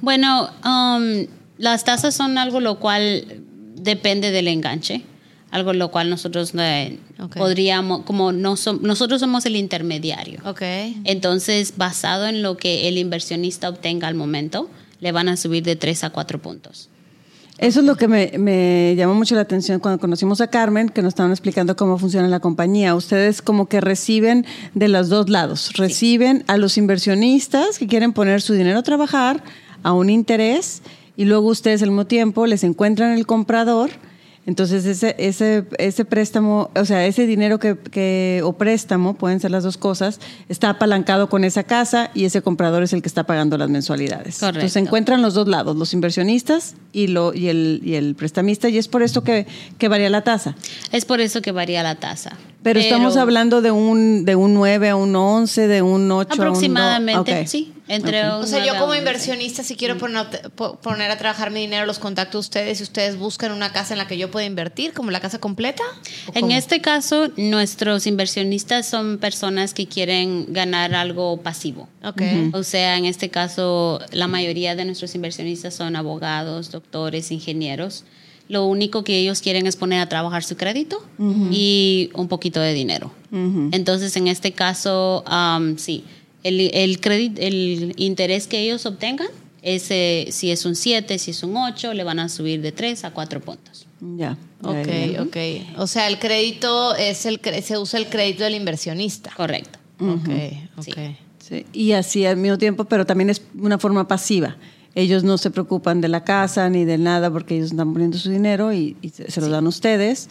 Bueno, 0.00 0.50
um, 0.64 1.26
las 1.58 1.82
tasas 1.84 2.14
son 2.14 2.38
algo 2.38 2.60
lo 2.60 2.78
cual 2.78 3.42
depende 3.74 4.30
del 4.30 4.46
enganche, 4.48 5.02
algo 5.50 5.72
lo 5.72 5.90
cual 5.90 6.08
nosotros 6.10 6.52
eh, 6.56 6.98
podríamos, 7.36 8.02
como 8.04 8.30
no 8.32 8.52
som- 8.56 8.80
nosotros 8.82 9.20
somos 9.20 9.46
el 9.46 9.56
intermediario. 9.56 10.40
Ok. 10.44 10.62
Entonces, 11.04 11.74
basado 11.76 12.26
en 12.28 12.42
lo 12.42 12.56
que 12.56 12.86
el 12.88 12.98
inversionista 12.98 13.68
obtenga 13.68 14.06
al 14.06 14.14
momento, 14.14 14.70
le 15.00 15.12
van 15.12 15.28
a 15.28 15.36
subir 15.36 15.62
de 15.64 15.74
3 15.76 16.04
a 16.04 16.10
4 16.10 16.40
puntos. 16.40 16.88
Eso 17.58 17.80
es 17.80 17.86
lo 17.86 17.96
que 17.96 18.06
me, 18.06 18.32
me 18.36 18.94
llamó 18.96 19.14
mucho 19.14 19.34
la 19.34 19.40
atención 19.40 19.80
cuando 19.80 19.98
conocimos 19.98 20.42
a 20.42 20.48
Carmen, 20.48 20.90
que 20.90 21.00
nos 21.00 21.10
estaban 21.10 21.32
explicando 21.32 21.74
cómo 21.74 21.96
funciona 21.96 22.28
la 22.28 22.40
compañía. 22.40 22.94
Ustedes 22.94 23.40
como 23.40 23.66
que 23.66 23.80
reciben 23.80 24.44
de 24.74 24.88
los 24.88 25.08
dos 25.08 25.30
lados. 25.30 25.72
Reciben 25.74 26.44
a 26.48 26.58
los 26.58 26.76
inversionistas 26.76 27.78
que 27.78 27.86
quieren 27.86 28.12
poner 28.12 28.42
su 28.42 28.52
dinero 28.52 28.80
a 28.80 28.82
trabajar 28.82 29.42
a 29.82 29.94
un 29.94 30.10
interés 30.10 30.82
y 31.16 31.24
luego 31.24 31.48
ustedes 31.48 31.82
al 31.82 31.88
mismo 31.88 32.06
tiempo 32.06 32.46
les 32.46 32.62
encuentran 32.62 33.12
el 33.12 33.24
comprador. 33.24 33.90
Entonces 34.46 34.86
ese, 34.86 35.16
ese, 35.18 35.64
ese 35.78 36.04
préstamo, 36.04 36.70
o 36.74 36.84
sea, 36.84 37.04
ese 37.04 37.26
dinero 37.26 37.58
que, 37.58 37.76
que, 37.76 38.40
o 38.44 38.52
préstamo, 38.52 39.14
pueden 39.14 39.40
ser 39.40 39.50
las 39.50 39.64
dos 39.64 39.76
cosas, 39.76 40.20
está 40.48 40.70
apalancado 40.70 41.28
con 41.28 41.42
esa 41.42 41.64
casa 41.64 42.10
y 42.14 42.24
ese 42.24 42.42
comprador 42.42 42.84
es 42.84 42.92
el 42.92 43.02
que 43.02 43.08
está 43.08 43.24
pagando 43.24 43.58
las 43.58 43.68
mensualidades. 43.68 44.38
Correcto. 44.38 44.58
Entonces 44.58 44.72
se 44.72 44.78
encuentran 44.78 45.20
los 45.20 45.34
dos 45.34 45.48
lados, 45.48 45.76
los 45.76 45.92
inversionistas 45.92 46.76
y, 46.92 47.08
lo, 47.08 47.34
y, 47.34 47.48
el, 47.48 47.80
y 47.84 47.94
el 47.94 48.14
prestamista, 48.14 48.68
y 48.68 48.78
es 48.78 48.86
por 48.86 49.02
esto 49.02 49.24
que, 49.24 49.46
que 49.78 49.88
varía 49.88 50.08
la 50.10 50.22
tasa. 50.22 50.54
Es 50.92 51.04
por 51.04 51.20
eso 51.20 51.42
que 51.42 51.50
varía 51.50 51.82
la 51.82 51.96
tasa. 51.96 52.36
Pero, 52.62 52.80
estamos 52.80 53.16
hablando 53.16 53.62
de 53.62 53.70
un, 53.70 54.24
de 54.24 54.34
un 54.34 54.52
9 54.54 54.88
a 54.88 54.96
un 54.96 55.14
11, 55.14 55.68
de 55.68 55.82
un 55.82 56.10
8 56.10 56.34
aproximadamente, 56.34 57.12
a 57.14 57.20
un 57.20 57.24
2. 57.26 57.42
Ok. 57.42 57.46
sí, 57.46 57.72
entre 57.86 58.26
O 58.28 58.44
sea, 58.44 58.58
yo 58.58 58.72
9 58.72 58.76
a 58.76 58.80
como 58.80 58.94
inversionista, 58.96 59.62
si 59.62 59.76
quiero 59.76 59.96
poner, 59.98 60.26
po- 60.56 60.74
poner 60.80 61.10
a 61.12 61.16
trabajar 61.16 61.52
mi 61.52 61.60
dinero, 61.60 61.86
los 61.86 62.00
contacto 62.00 62.38
a 62.38 62.40
ustedes 62.40 62.80
y 62.80 62.82
ustedes 62.82 63.16
buscan 63.18 63.52
una 63.52 63.72
casa 63.72 63.94
en 63.94 63.98
la 63.98 64.08
que 64.08 64.18
yo 64.18 64.32
pueda 64.32 64.46
invertir, 64.46 64.92
como 64.94 65.12
la 65.12 65.20
casa 65.20 65.38
completa. 65.38 65.84
¿O 66.26 66.32
En 66.34 66.40
cómo? 66.42 66.52
este 66.56 66.80
caso, 66.80 67.28
nuestros 67.36 68.08
inversionistas 68.08 68.86
son 68.86 69.18
personas 69.18 69.72
que 69.72 69.86
quieren 69.86 70.46
ganar 70.52 70.92
algo 70.96 71.36
pasivo. 71.42 71.88
Ok. 72.04 72.22
O 72.52 72.64
sea, 72.64 72.96
en 72.96 73.04
este 73.04 73.28
caso, 73.28 74.00
la 74.10 74.26
mayoría 74.26 74.74
de 74.74 74.84
nuestros 74.84 75.14
inversionistas 75.14 75.72
son 75.74 75.94
abogados, 75.94 76.72
doctores, 76.72 77.30
ingenieros. 77.30 78.02
Lo 78.48 78.64
único 78.66 79.02
que 79.04 79.18
ellos 79.18 79.40
quieren 79.40 79.66
es 79.66 79.76
poner 79.76 80.00
a 80.00 80.08
trabajar 80.08 80.44
su 80.44 80.56
crédito 80.56 81.04
y 81.50 82.10
un 82.14 82.28
poquito 82.28 82.60
de 82.60 82.74
dinero. 82.74 83.12
Entonces, 83.72 84.16
en 84.16 84.28
este 84.28 84.52
caso, 84.52 85.24
um, 85.30 85.76
sí, 85.76 86.04
el, 86.44 86.60
el, 86.74 87.00
crédito, 87.00 87.40
el 87.40 87.92
interés 87.96 88.46
que 88.46 88.60
ellos 88.60 88.86
obtengan 88.86 89.28
ese, 89.62 90.28
si 90.30 90.50
es 90.52 90.64
un 90.64 90.76
7, 90.76 91.18
si 91.18 91.32
es 91.32 91.42
un 91.42 91.56
8, 91.56 91.92
le 91.92 92.04
van 92.04 92.20
a 92.20 92.28
subir 92.28 92.60
de 92.62 92.70
3 92.70 93.04
a 93.04 93.10
4 93.12 93.40
puntos. 93.40 93.86
Ya. 94.16 94.36
Ok, 94.62 94.86
ya, 95.12 95.22
ok. 95.22 95.36
O 95.78 95.86
sea, 95.88 96.06
el 96.06 96.18
crédito 96.20 96.94
es 96.94 97.26
el 97.26 97.42
cre- 97.42 97.62
se 97.62 97.76
usa 97.78 97.98
el 97.98 98.06
crédito 98.06 98.44
del 98.44 98.54
inversionista. 98.54 99.32
Correcto. 99.36 99.78
Ok, 99.98 100.28
ok. 100.78 100.84
Sí. 100.84 100.92
Sí, 101.38 101.64
Y 101.72 101.92
así 101.92 102.26
al 102.26 102.36
mismo 102.36 102.58
tiempo, 102.58 102.84
pero 102.84 103.06
también 103.06 103.30
es 103.30 103.40
una 103.58 103.78
forma 103.78 104.06
pasiva. 104.08 104.56
Ellos 104.98 105.24
no 105.24 105.36
se 105.36 105.50
preocupan 105.50 106.00
de 106.00 106.08
la 106.08 106.24
casa 106.24 106.68
ni 106.70 106.86
de 106.86 106.96
nada 106.96 107.30
porque 107.30 107.54
ellos 107.56 107.70
están 107.70 107.92
poniendo 107.92 108.16
su 108.16 108.30
dinero 108.30 108.72
y, 108.72 108.96
y 109.02 109.10
se 109.10 109.40
lo 109.42 109.48
dan 109.50 109.66
a 109.66 109.68
ustedes 109.68 110.28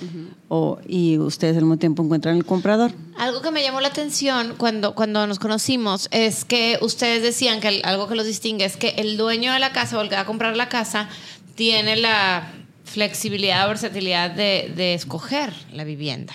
o, 0.50 0.80
y 0.88 1.20
ustedes 1.20 1.56
al 1.56 1.62
mismo 1.64 1.78
tiempo 1.78 2.04
encuentran 2.04 2.36
el 2.36 2.46
comprador. 2.46 2.92
Algo 3.18 3.42
que 3.44 3.52
me 3.52 3.62
llamó 3.62 3.80
la 3.80 3.90
atención 3.90 4.56
cuando, 4.58 4.96
cuando 4.96 5.28
nos 5.28 5.38
conocimos 5.38 6.08
es 6.12 6.46
que 6.46 6.80
ustedes 6.82 7.22
decían 7.22 7.60
que 7.62 7.68
el- 7.68 7.82
algo 7.86 8.08
que 8.08 8.16
los 8.16 8.26
distingue 8.26 8.66
es 8.66 8.76
que 8.76 8.90
el 8.98 9.18
dueño 9.18 9.54
de 9.54 9.60
la 9.60 9.72
casa 9.72 10.00
o 10.00 10.02
el 10.02 10.10
que 10.10 10.16
va 10.16 10.22
a 10.22 10.26
comprar 10.26 10.58
la 10.58 10.68
casa 10.68 11.10
tiene 11.54 11.96
la 11.96 12.52
flexibilidad 12.86 13.66
o 13.66 13.70
versatilidad 13.70 14.32
de, 14.32 14.74
de 14.76 14.94
escoger 14.96 15.54
la 15.74 15.84
vivienda. 15.84 16.34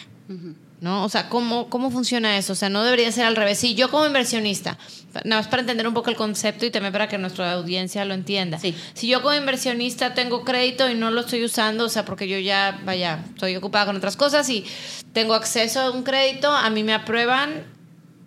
¿No? 0.81 1.05
O 1.05 1.11
sea, 1.11 1.29
¿cómo, 1.29 1.69
¿cómo 1.69 1.91
funciona 1.91 2.39
eso? 2.39 2.55
O 2.55 2.57
sea, 2.57 2.71
no 2.71 2.83
debería 2.83 3.13
ser 3.13 3.27
al 3.27 3.37
revés. 3.37 3.59
Si 3.59 3.75
yo 3.75 3.91
como 3.91 4.07
inversionista, 4.07 4.79
nada 5.25 5.43
más 5.43 5.49
para 5.49 5.61
entender 5.61 5.87
un 5.87 5.93
poco 5.93 6.09
el 6.09 6.17
concepto 6.17 6.65
y 6.65 6.71
también 6.71 6.93
para 6.93 7.07
que 7.07 7.19
nuestra 7.19 7.53
audiencia 7.53 8.05
lo 8.07 8.15
entienda. 8.15 8.59
Sí. 8.59 8.75
Si 8.95 9.07
yo 9.07 9.21
como 9.21 9.35
inversionista 9.35 10.15
tengo 10.15 10.43
crédito 10.43 10.89
y 10.89 10.95
no 10.95 11.11
lo 11.11 11.21
estoy 11.21 11.45
usando, 11.45 11.85
o 11.85 11.89
sea, 11.91 12.07
porque 12.07 12.27
yo 12.29 12.39
ya, 12.39 12.81
vaya, 12.85 13.23
estoy 13.35 13.57
ocupada 13.57 13.87
con 13.87 13.97
otras 13.97 14.17
cosas 14.17 14.49
y 14.49 14.65
tengo 15.13 15.35
acceso 15.35 15.81
a 15.81 15.91
un 15.91 16.03
crédito, 16.03 16.51
a 16.51 16.71
mí 16.71 16.83
me 16.83 16.95
aprueban, 16.95 17.65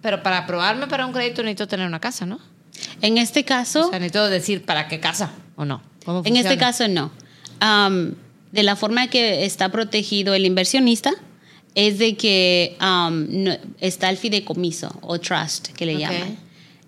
pero 0.03 0.21
para 0.21 0.39
aprobarme 0.39 0.85
para 0.85 1.07
un 1.07 1.13
crédito 1.13 1.41
necesito 1.41 1.67
tener 1.67 1.87
una 1.87 1.99
casa, 1.99 2.27
¿no? 2.27 2.39
En 3.01 3.17
este 3.17 3.45
caso, 3.45 3.87
O 3.87 3.89
sea, 3.89 3.99
necesito 3.99 4.29
decir 4.29 4.63
para 4.63 4.87
qué 4.87 4.99
casa 4.99 5.31
o 5.55 5.65
no. 5.65 5.81
¿Cómo 6.05 6.21
En 6.25 6.35
este 6.35 6.57
caso 6.57 6.87
no. 6.87 7.11
De 8.51 8.61
la 8.61 8.75
forma 8.75 9.07
que 9.07 9.45
está 9.45 9.69
protegido 9.69 10.35
el 10.35 10.45
inversionista 10.45 11.13
es 11.75 11.97
de 11.97 12.15
que 12.15 12.75
no- 12.79 13.57
está 13.79 14.09
el 14.09 14.17
fideicomiso 14.17 14.95
o 15.01 15.19
trust 15.19 15.69
que 15.69 15.85
le 15.85 15.97
llaman. 15.97 16.37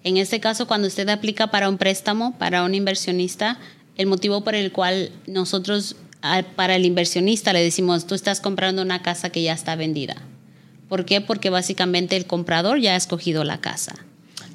En 0.03 0.17
este 0.17 0.39
caso, 0.39 0.67
cuando 0.67 0.87
usted 0.87 1.09
aplica 1.09 1.47
para 1.47 1.67
un 1.69 1.77
préstamo 1.77 2.37
para 2.37 2.63
un 2.63 2.75
inversionista, 2.75 3.57
el 3.97 4.05
motivo 4.07 4.43
por 4.43 4.53
el 4.55 4.71
cual 4.71 5.11
nosotros 5.25 5.95
para 6.55 6.75
el 6.75 6.85
inversionista 6.85 7.53
le 7.53 7.63
decimos, 7.63 8.05
tú 8.07 8.15
estás 8.15 8.41
comprando 8.41 8.81
una 8.81 9.01
casa 9.01 9.29
que 9.29 9.41
ya 9.43 9.53
está 9.53 9.75
vendida. 9.75 10.15
¿Por 10.89 11.05
qué? 11.05 11.21
Porque 11.21 11.49
básicamente 11.49 12.15
el 12.15 12.25
comprador 12.25 12.79
ya 12.79 12.93
ha 12.93 12.95
escogido 12.95 13.43
la 13.43 13.59
casa. 13.61 13.95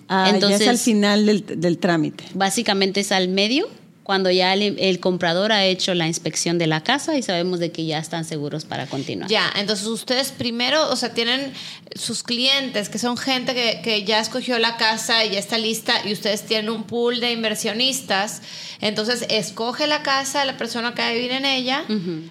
Ah, 0.08 0.24
ya 0.26 0.28
es 0.30 0.34
Entonces- 0.34 0.68
al 0.68 0.78
final 0.78 1.26
del, 1.26 1.44
del 1.60 1.78
trámite. 1.78 2.24
Básicamente 2.34 3.00
es 3.00 3.12
al 3.12 3.28
medio, 3.28 3.68
cuando 4.10 4.28
ya 4.28 4.54
el, 4.54 4.76
el 4.80 4.98
comprador 4.98 5.52
ha 5.52 5.64
hecho 5.64 5.94
la 5.94 6.08
inspección 6.08 6.58
de 6.58 6.66
la 6.66 6.82
casa 6.82 7.16
y 7.16 7.22
sabemos 7.22 7.60
de 7.60 7.70
que 7.70 7.86
ya 7.86 7.98
están 7.98 8.24
seguros 8.24 8.64
para 8.64 8.86
continuar. 8.86 9.30
Ya, 9.30 9.48
entonces 9.54 9.86
ustedes 9.86 10.32
primero, 10.32 10.90
o 10.90 10.96
sea, 10.96 11.14
tienen 11.14 11.52
sus 11.94 12.24
clientes, 12.24 12.88
que 12.88 12.98
son 12.98 13.16
gente 13.16 13.54
que, 13.54 13.82
que 13.84 14.02
ya 14.02 14.18
escogió 14.18 14.58
la 14.58 14.76
casa 14.76 15.24
y 15.24 15.30
ya 15.30 15.38
está 15.38 15.58
lista, 15.58 15.94
y 16.04 16.12
ustedes 16.12 16.42
tienen 16.42 16.70
un 16.70 16.82
pool 16.82 17.20
de 17.20 17.30
inversionistas. 17.30 18.42
Entonces, 18.80 19.26
escoge 19.28 19.86
la 19.86 20.02
casa 20.02 20.44
la 20.44 20.56
persona 20.56 20.92
que 20.92 21.02
va 21.02 21.08
a 21.10 21.12
vivir 21.12 21.30
en 21.30 21.44
ella, 21.44 21.84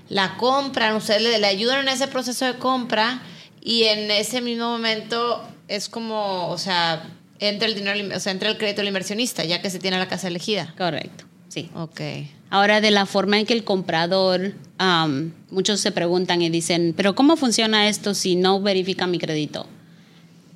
la 0.09 0.35
compran, 0.35 0.97
ustedes 0.97 1.21
le, 1.21 1.39
le 1.39 1.47
ayudan 1.47 1.87
en 1.87 1.93
ese 1.93 2.09
proceso 2.09 2.43
de 2.43 2.55
compra, 2.55 3.21
y 3.61 3.83
en 3.83 4.11
ese 4.11 4.41
mismo 4.41 4.69
momento 4.69 5.47
es 5.69 5.87
como, 5.87 6.49
o 6.49 6.57
sea, 6.57 7.07
entra 7.39 7.69
el 7.69 7.75
dinero, 7.75 8.17
o 8.17 8.19
sea, 8.19 8.33
entra 8.33 8.49
el 8.49 8.57
crédito 8.57 8.81
del 8.81 8.89
inversionista, 8.89 9.45
ya 9.45 9.61
que 9.61 9.69
se 9.69 9.79
tiene 9.79 9.97
la 9.97 10.09
casa 10.09 10.27
elegida. 10.27 10.73
Correcto, 10.77 11.23
sí. 11.49 11.69
Ok. 11.75 12.01
Ahora, 12.49 12.81
de 12.81 12.91
la 12.91 13.05
forma 13.05 13.39
en 13.39 13.45
que 13.45 13.53
el 13.53 13.63
comprador, 13.63 14.53
am, 14.77 15.33
muchos 15.51 15.79
se 15.79 15.91
preguntan 15.91 16.41
y 16.41 16.49
dicen, 16.49 16.93
pero 16.97 17.13
¿cómo 17.13 17.35
funciona 17.35 17.87
esto 17.89 18.13
si 18.13 18.35
no 18.35 18.59
verifica 18.61 19.05
mi 19.05 19.19
crédito? 19.19 19.67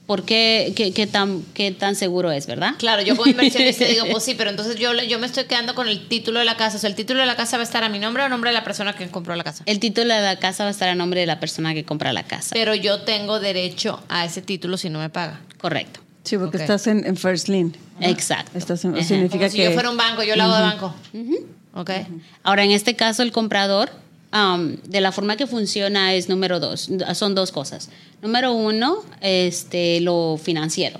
¿Por 0.05 0.25
qué, 0.25 0.73
qué, 0.75 0.91
qué 0.91 1.07
tan, 1.07 1.43
qué 1.53 1.71
tan 1.71 1.95
seguro 1.95 2.31
es, 2.31 2.45
verdad? 2.45 2.73
Claro, 2.77 3.01
yo 3.03 3.15
como 3.15 3.29
inversionista 3.29 3.85
digo, 3.85 4.05
pues 4.11 4.23
sí, 4.23 4.35
pero 4.35 4.49
entonces 4.49 4.75
yo, 4.75 4.93
yo 4.93 5.17
me 5.17 5.27
estoy 5.27 5.45
quedando 5.45 5.75
con 5.75 5.87
el 5.87 6.07
título 6.09 6.39
de 6.39 6.45
la 6.45 6.57
casa. 6.57 6.77
O 6.77 6.79
sea, 6.79 6.89
el 6.89 6.95
título 6.95 7.21
de 7.21 7.25
la 7.25 7.37
casa 7.37 7.57
va 7.57 7.61
a 7.61 7.63
estar 7.63 7.83
a 7.83 7.89
mi 7.89 7.99
nombre 7.99 8.23
o 8.23 8.25
a 8.25 8.29
nombre 8.29 8.49
de 8.49 8.53
la 8.53 8.65
persona 8.65 8.95
que 8.95 9.07
compró 9.07 9.35
la 9.35 9.45
casa. 9.45 9.63
El 9.65 9.79
título 9.79 10.13
de 10.13 10.21
la 10.21 10.39
casa 10.39 10.63
va 10.63 10.69
a 10.69 10.71
estar 10.71 10.89
a 10.89 10.95
nombre 10.95 11.21
de 11.21 11.25
la 11.25 11.39
persona 11.39 11.73
que 11.73 11.85
compra 11.85 12.11
la 12.11 12.23
casa. 12.23 12.49
Pero 12.53 12.75
yo 12.75 13.01
tengo 13.01 13.39
derecho 13.39 14.03
a 14.09 14.25
ese 14.25 14.41
título 14.41 14.75
si 14.77 14.89
no 14.89 14.99
me 14.99 15.09
paga. 15.09 15.39
Correcto. 15.57 16.01
Sí, 16.23 16.37
porque 16.37 16.57
estás 16.57 16.87
en, 16.87 17.05
en 17.05 17.17
first 17.17 17.47
lien. 17.49 17.75
Exacto. 17.99 18.57
Estás 18.57 18.83
en- 18.85 19.03
significa 19.03 19.39
Como 19.45 19.49
si 19.51 19.57
que 19.57 19.63
yo 19.65 19.71
fuera 19.73 19.89
un 19.89 19.97
banco, 19.97 20.23
yo 20.23 20.35
lo 20.35 20.43
hago 20.43 20.55
de 20.55 20.61
banco. 20.61 20.95
Ok. 21.75 21.89
Ahora, 22.43 22.63
en 22.63 22.71
este 22.71 22.95
caso, 22.95 23.23
el 23.23 23.31
comprador, 23.31 23.89
um, 24.33 24.75
de 24.87 25.01
la 25.01 25.11
forma 25.11 25.35
que 25.35 25.47
funciona 25.47 26.13
es 26.13 26.29
número 26.29 26.59
dos. 26.59 26.89
Son 27.13 27.35
dos 27.35 27.51
cosas. 27.51 27.89
Número 28.21 28.53
uno, 28.53 28.97
este, 29.21 29.99
lo 30.01 30.39
financiero. 30.41 30.99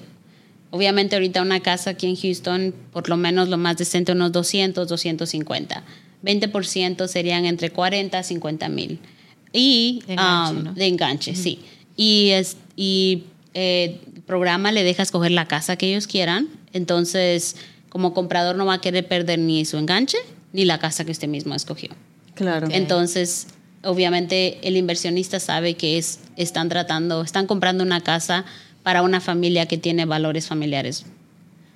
Obviamente, 0.72 1.16
ahorita 1.16 1.42
una 1.42 1.60
casa 1.60 1.92
aquí 1.92 2.08
en 2.08 2.16
Houston, 2.16 2.74
por 2.92 3.08
lo 3.08 3.16
menos 3.16 3.48
lo 3.48 3.58
más 3.58 3.78
decente, 3.78 4.12
unos 4.12 4.32
200, 4.32 4.88
250. 4.88 5.84
20% 6.24 7.08
serían 7.08 7.46
entre 7.46 7.70
40 7.70 8.18
a 8.18 8.24
50 8.24 8.70
mil. 8.70 9.00
Y 9.52 10.02
De 10.08 10.14
enganche, 10.14 10.54
um, 10.58 10.64
¿no? 10.64 10.74
de 10.74 10.88
enganche, 10.88 11.36
sí. 11.36 11.60
Y, 11.96 12.30
es, 12.32 12.58
y 12.76 13.26
eh, 13.54 14.00
el 14.16 14.22
programa 14.22 14.72
le 14.72 14.84
deja 14.84 15.04
escoger 15.04 15.32
la 15.32 15.48
casa 15.48 15.76
que 15.76 15.88
ellos 15.88 16.08
quieran. 16.08 16.48
Entonces, 16.74 17.56
como 17.90 18.14
comprador 18.14 18.56
no 18.56 18.66
va 18.66 18.76
a 18.76 18.82
querer 18.82 19.08
perder 19.08 19.40
ni 19.40 19.66
su 19.66 19.78
enganche 19.78 20.18
ni 20.52 20.66
la 20.66 20.80
casa 20.80 21.04
que 21.06 21.12
usted 21.12 21.28
mismo 21.28 21.56
escogió. 21.56 21.90
claro. 22.36 22.68
Entonces, 22.72 23.48
obviamente 23.84 24.60
el 24.64 24.78
inversionista 24.78 25.40
sabe 25.40 25.76
que 25.76 25.98
es, 25.98 26.20
están 26.38 26.70
tratando, 26.70 27.22
están 27.24 27.48
comprando 27.48 27.84
una 27.84 28.02
casa 28.02 28.46
para 28.84 29.02
una 29.02 29.20
familia 29.20 29.66
que 29.66 29.78
tiene 29.78 30.06
valores 30.06 30.48
familiares 30.48 31.06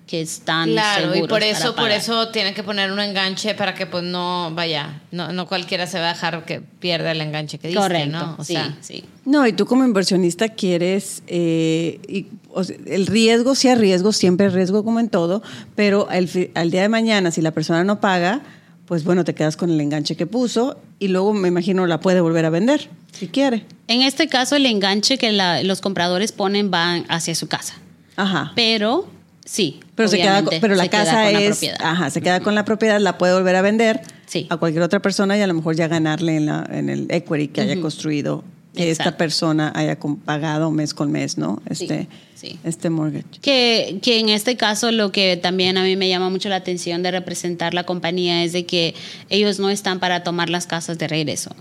que 0.08 0.22
están 0.22 0.72
Claro, 0.72 1.14
y 1.16 1.28
por 1.28 1.44
eso, 1.44 1.76
por 1.76 1.92
eso 1.92 2.30
tienen 2.30 2.54
que 2.54 2.64
poner 2.64 2.92
un 2.94 3.00
enganche 3.02 3.54
para 3.56 3.76
que 3.76 3.86
pues 3.86 4.04
no 4.06 4.50
vaya, 4.56 5.02
no, 5.12 5.34
no 5.34 5.48
cualquiera 5.48 5.86
se 5.86 6.00
va 6.00 6.12
a 6.12 6.14
dejar 6.14 6.46
que 6.46 6.62
pierda 6.62 7.12
el 7.12 7.20
enganche 7.22 7.58
que 7.60 7.68
diste, 7.68 7.82
Correcto, 7.82 8.18
¿no? 8.18 8.36
O 8.40 8.44
sí, 8.46 8.54
sea, 8.54 8.78
sí. 8.80 9.04
No, 9.26 9.46
y 9.46 9.52
tú 9.52 9.66
como 9.66 9.84
inversionista 9.84 10.48
quieres, 10.48 11.24
eh, 11.28 12.00
y, 12.08 12.28
o 12.54 12.64
sea, 12.64 12.78
el 12.86 13.06
riesgo, 13.06 13.54
sí 13.54 13.68
hay 13.68 13.76
riesgo, 13.76 14.14
siempre 14.14 14.48
hay 14.48 14.54
riesgo 14.54 14.84
como 14.86 15.02
en 15.02 15.10
todo, 15.10 15.44
pero 15.76 16.08
al, 16.10 16.30
fi- 16.30 16.52
al 16.56 16.72
día 16.72 16.84
de 16.84 16.90
mañana, 16.90 17.30
si 17.32 17.42
la 17.42 17.52
persona 17.52 17.84
no 17.84 18.00
paga, 18.00 18.40
pues 18.86 19.04
bueno, 19.04 19.26
te 19.26 19.36
quedas 19.36 19.58
con 19.58 19.70
el 19.70 19.82
enganche 19.82 20.16
que 20.16 20.26
puso 20.26 20.80
y 21.00 21.10
luego 21.10 21.34
me 21.34 21.50
imagino 21.50 21.86
la 21.86 22.00
puede 22.00 22.22
volver 22.22 22.46
a 22.46 22.50
vender, 22.50 22.90
si 23.12 23.28
quiere. 23.28 23.66
En 23.90 24.02
este 24.02 24.30
caso, 24.30 24.56
el 24.56 24.66
enganche 24.66 25.18
que 25.18 25.34
la- 25.34 25.62
los 25.64 25.82
compradores 25.82 26.32
ponen 26.32 26.72
va 26.74 27.04
hacia 27.10 27.36
su 27.36 27.50
casa. 27.50 27.74
Ajá. 28.16 28.54
Pero, 28.56 29.06
sí. 29.48 29.80
Pero, 29.96 30.10
se 30.10 30.18
queda, 30.18 30.44
con- 30.44 30.60
pero 30.62 30.76
la 30.76 30.84
se 30.84 30.90
queda 30.90 31.04
casa 31.06 31.24
con 31.24 31.34
la 31.34 31.40
es, 31.42 31.50
propiedad. 31.58 31.78
ajá, 31.82 32.10
se 32.12 32.22
queda 32.22 32.40
con 32.42 32.54
la 32.54 32.66
propiedad, 32.66 33.00
la 33.00 33.18
puede 33.18 33.34
volver 33.34 33.56
a 33.56 33.62
vender 33.64 34.02
Sí. 34.28 34.46
a 34.50 34.58
cualquier 34.58 34.84
otra 34.84 35.02
persona 35.02 35.38
y 35.38 35.42
a 35.42 35.48
lo 35.48 35.54
mejor 35.56 35.76
ya 35.76 35.88
ganarle 35.88 36.36
en, 36.36 36.46
la, 36.48 36.68
en 36.72 36.90
el 36.90 37.08
equity 37.10 37.48
que 37.48 37.62
haya 37.62 37.80
construido, 37.82 38.44
que 38.76 38.92
esta 38.92 39.18
persona 39.18 39.72
haya 39.74 39.98
pagado 40.26 40.70
mes 40.70 40.94
con 40.94 41.12
mes, 41.12 41.38
¿no? 41.40 41.62
Este, 41.68 42.08
sí. 42.36 42.60
este 42.64 42.90
mortgage. 42.92 43.26
Que, 43.42 43.98
que 44.04 44.20
en 44.20 44.30
este 44.30 44.56
caso 44.58 44.92
lo 44.92 45.12
que 45.12 45.36
también 45.38 45.78
a 45.78 45.84
mí 45.84 45.96
me 45.96 46.10
llama 46.10 46.30
mucho 46.30 46.48
la 46.50 46.58
atención 46.58 47.02
de 47.02 47.10
representar 47.10 47.74
la 47.74 47.86
compañía 47.86 48.44
es 48.44 48.52
de 48.54 48.66
que 48.68 48.94
ellos 49.30 49.58
no 49.60 49.70
están 49.72 50.00
para 50.00 50.24
tomar 50.24 50.50
las 50.52 50.68
casas 50.68 50.98
de 51.00 51.08
regreso. 51.08 51.56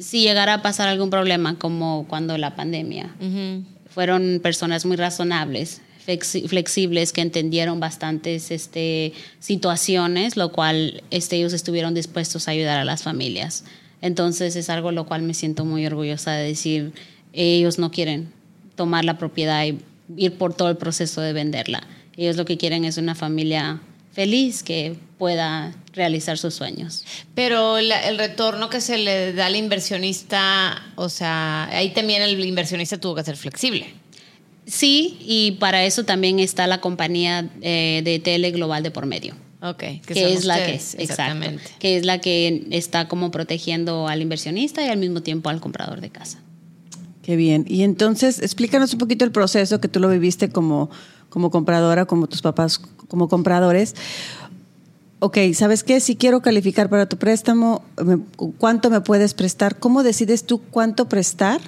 Si 0.00 0.22
llegara 0.22 0.54
a 0.54 0.62
pasar 0.62 0.88
algún 0.88 1.10
problema 1.10 1.56
como 1.58 2.06
cuando 2.08 2.38
la 2.38 2.56
pandemia, 2.56 3.14
ujú. 3.20 3.64
fueron 3.90 4.40
personas 4.42 4.86
muy 4.86 4.96
razonables, 4.96 5.82
flexibles, 6.04 7.12
que 7.12 7.20
entendieron 7.20 7.80
bastantes 7.80 8.50
este, 8.50 9.12
situaciones, 9.40 10.36
lo 10.36 10.52
cual 10.52 11.02
este, 11.10 11.36
ellos 11.36 11.52
estuvieron 11.52 11.94
dispuestos 11.94 12.46
a 12.46 12.52
ayudar 12.52 12.78
a 12.78 12.84
las 12.84 13.02
familias. 13.02 13.64
Entonces 14.00 14.54
es 14.56 14.68
algo 14.68 14.92
lo 14.92 15.06
cual 15.06 15.22
me 15.22 15.34
siento 15.34 15.64
muy 15.64 15.86
orgullosa 15.86 16.32
de 16.32 16.48
decir, 16.48 16.92
ellos 17.32 17.78
no 17.78 17.90
quieren 17.90 18.32
tomar 18.76 19.04
la 19.04 19.18
propiedad 19.18 19.64
y 19.64 19.78
ir 20.16 20.36
por 20.36 20.54
todo 20.54 20.68
el 20.68 20.76
proceso 20.76 21.20
de 21.20 21.32
venderla. 21.32 21.86
Ellos 22.16 22.36
lo 22.36 22.44
que 22.44 22.58
quieren 22.58 22.84
es 22.84 22.98
una 22.98 23.14
familia 23.14 23.80
feliz 24.12 24.62
que 24.62 24.96
pueda 25.18 25.74
realizar 25.92 26.38
sus 26.38 26.54
sueños. 26.54 27.04
Pero 27.34 27.78
el 27.78 28.18
retorno 28.18 28.68
que 28.68 28.80
se 28.80 28.98
le 28.98 29.32
da 29.32 29.46
al 29.46 29.56
inversionista, 29.56 30.82
o 30.96 31.08
sea, 31.08 31.64
ahí 31.64 31.90
también 31.90 32.22
el 32.22 32.44
inversionista 32.44 32.98
tuvo 32.98 33.16
que 33.16 33.24
ser 33.24 33.36
flexible. 33.36 33.94
Sí, 34.66 35.18
y 35.20 35.52
para 35.60 35.84
eso 35.84 36.04
también 36.04 36.38
está 36.38 36.66
la 36.66 36.80
compañía 36.80 37.50
eh, 37.60 38.02
de 38.04 38.18
tele 38.18 38.50
global 38.50 38.82
de 38.82 38.90
por 38.90 39.06
medio. 39.06 39.34
Ok, 39.62 39.78
que, 40.06 40.14
son 40.14 40.24
es 40.32 40.44
la 40.44 40.64
que 40.64 40.74
exactamente, 40.74 41.62
que 41.78 41.96
es 41.96 42.04
la 42.04 42.20
que 42.20 42.66
está 42.70 43.08
como 43.08 43.30
protegiendo 43.30 44.08
al 44.08 44.20
inversionista 44.20 44.84
y 44.84 44.88
al 44.88 44.98
mismo 44.98 45.22
tiempo 45.22 45.48
al 45.48 45.60
comprador 45.60 46.00
de 46.02 46.10
casa. 46.10 46.38
Qué 47.22 47.36
bien. 47.36 47.64
Y 47.66 47.82
entonces, 47.82 48.40
explícanos 48.40 48.92
un 48.92 48.98
poquito 48.98 49.24
el 49.24 49.32
proceso 49.32 49.80
que 49.80 49.88
tú 49.88 50.00
lo 50.00 50.10
viviste 50.10 50.50
como, 50.50 50.90
como 51.30 51.50
compradora, 51.50 52.04
como 52.04 52.26
tus 52.26 52.42
papás 52.42 52.78
como 53.08 53.28
compradores. 53.28 53.94
ok, 55.20 55.38
¿sabes 55.54 55.82
qué? 55.82 56.00
Si 56.00 56.16
quiero 56.16 56.42
calificar 56.42 56.90
para 56.90 57.06
tu 57.08 57.16
préstamo, 57.16 57.82
me- 58.04 58.18
¿cuánto 58.58 58.90
me 58.90 59.00
puedes 59.00 59.32
prestar? 59.32 59.78
¿Cómo 59.78 60.02
decides 60.02 60.44
tú 60.44 60.58
cuánto 60.70 61.08
prestar? 61.08 61.60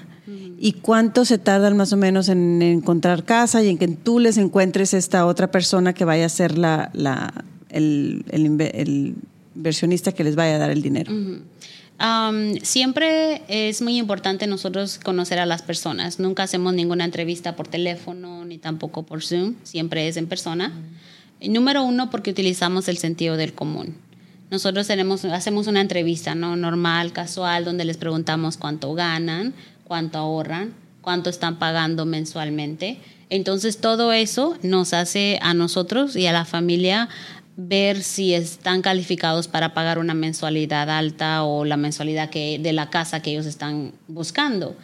¿Y 0.59 0.73
cuánto 0.73 1.25
se 1.25 1.38
tardan 1.38 1.76
más 1.76 1.92
o 1.92 1.97
menos 1.97 2.28
en 2.28 2.61
encontrar 2.62 3.25
casa 3.25 3.62
y 3.62 3.68
en 3.68 3.78
que 3.78 3.87
tú 3.88 4.18
les 4.18 4.37
encuentres 4.38 4.92
esta 4.95 5.25
otra 5.26 5.50
persona 5.50 5.92
que 5.92 6.04
vaya 6.04 6.26
a 6.26 6.28
ser 6.28 6.59
la, 6.59 6.90
la- 6.95 7.45
el, 7.68 8.25
el 8.30 8.47
inve- 8.47 8.71
el 8.75 9.14
inversionista 9.54 10.12
que 10.12 10.25
les 10.25 10.35
vaya 10.35 10.56
a 10.56 10.59
dar 10.59 10.71
el 10.71 10.83
dinero? 10.83 11.12
Um, 11.99 12.56
siempre 12.62 13.42
es 13.49 13.80
muy 13.80 13.97
importante 13.97 14.47
nosotros 14.47 14.99
conocer 15.02 15.38
a 15.38 15.47
las 15.47 15.62
personas. 15.62 16.18
Nunca 16.21 16.42
hacemos 16.42 16.75
ninguna 16.75 17.04
entrevista 17.04 17.56
por 17.56 17.68
teléfono 17.68 18.45
ni 18.45 18.59
tampoco 18.59 19.04
por 19.04 19.23
Zoom. 19.23 19.54
Siempre 19.62 20.06
es 20.09 20.16
en 20.16 20.26
persona. 20.26 20.73
Y 21.40 21.49
Número 21.49 21.85
uno, 21.85 22.11
porque 22.11 22.30
utilizamos 22.30 22.88
el 22.88 22.99
sentido 22.99 23.37
del 23.37 23.52
común. 23.54 23.95
Nosotros 24.50 24.87
tenemos, 24.87 25.25
hacemos 25.25 25.66
una 25.68 25.80
entrevista 25.80 26.35
¿no? 26.35 26.54
normal, 26.56 27.12
casual, 27.12 27.64
donde 27.64 27.85
les 27.85 27.97
preguntamos 27.97 28.56
cuánto 28.56 28.92
ganan, 28.95 29.54
cuánto 29.87 30.19
ahorran, 30.19 30.75
cuánto 31.00 31.31
están 31.31 31.59
pagando 31.59 32.05
mensualmente. 32.07 32.99
Entonces 33.31 33.78
todo 33.78 34.12
eso 34.12 34.57
nos 34.62 34.93
hace 34.93 35.38
a 35.43 35.55
nosotros 35.55 36.14
y 36.16 36.26
a 36.26 36.33
la 36.33 36.45
familia 36.45 37.09
ver 37.59 38.02
si 38.02 38.35
están 38.35 38.83
calificados 38.83 39.49
para 39.49 39.73
pagar 39.73 39.99
una 39.99 40.12
mensualidad 40.12 40.90
alta 40.90 41.43
o 41.43 41.64
la 41.64 41.78
mensualidad 41.78 42.28
que, 42.28 42.59
de 42.59 42.73
la 42.75 42.90
casa 42.90 43.23
que 43.23 43.31
ellos 43.31 43.47
están 43.47 43.93
buscando. 44.09 44.76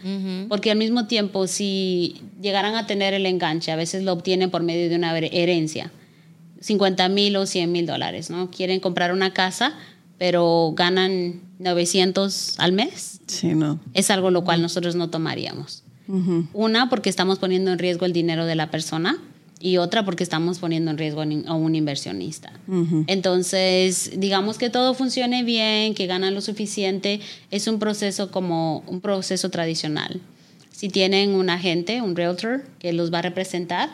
Porque 0.49 0.71
al 0.71 0.79
mismo 0.79 1.07
tiempo, 1.07 1.47
si 1.47 2.23
llegaran 2.41 2.75
a 2.75 2.87
tener 2.87 3.13
el 3.13 3.27
enganche, 3.27 3.71
a 3.73 3.77
veces 3.77 4.05
lo 4.05 4.13
obtienen 4.13 4.51
por 4.51 4.63
medio 4.63 4.89
de 4.89 4.97
una 4.97 5.13
her- 5.17 5.29
herencia, 5.33 5.93
50 6.61 7.09
mil 7.11 7.37
o 7.37 7.45
100 7.47 7.71
mil 7.71 7.87
dólares, 7.87 8.31
¿no? 8.31 8.51
Quieren 8.51 8.81
comprar 8.81 9.13
una 9.13 9.33
casa, 9.35 9.75
pero 10.23 10.73
ganan 10.77 11.41
900 11.59 12.55
al 12.59 12.71
mes. 12.71 13.21
Sí, 13.27 13.57
no. 13.57 13.81
Es 13.93 14.09
algo 14.09 14.31
lo 14.31 14.45
cual 14.45 14.63
nosotros 14.63 14.95
no 14.95 15.11
tomaríamos. 15.11 15.83
Una, 16.53 16.89
porque 16.89 17.11
estamos 17.11 17.41
poniendo 17.41 17.73
en 17.73 17.81
riesgo 17.81 18.07
el 18.07 18.13
dinero 18.13 18.47
de 18.47 18.55
la 18.55 18.71
persona 18.71 19.19
y 19.59 19.79
otra, 19.79 20.05
porque 20.05 20.23
estamos 20.23 20.61
poniendo 20.61 20.93
en 20.93 20.99
riesgo 20.99 21.23
a 21.23 21.55
un 21.55 21.75
inversionista. 21.75 22.53
Entonces, 23.09 24.13
digamos 24.17 24.59
que 24.59 24.71
todo 24.71 24.95
funcione 24.95 25.43
bien, 25.43 25.93
que 25.93 26.07
ganan 26.07 26.35
lo 26.35 26.41
suficiente, 26.41 27.19
es 27.51 27.67
un 27.67 27.81
proceso 27.81 28.31
como 28.31 28.85
un 28.87 29.01
proceso 29.01 29.51
tradicional. 29.51 30.21
Si 30.71 30.89
tienen 30.89 31.31
un 31.31 31.51
agente, 31.51 32.01
un 32.01 32.15
realtor 32.15 32.63
que 32.79 32.93
los 32.93 33.13
va 33.13 33.19
a 33.19 33.23
representar, 33.23 33.91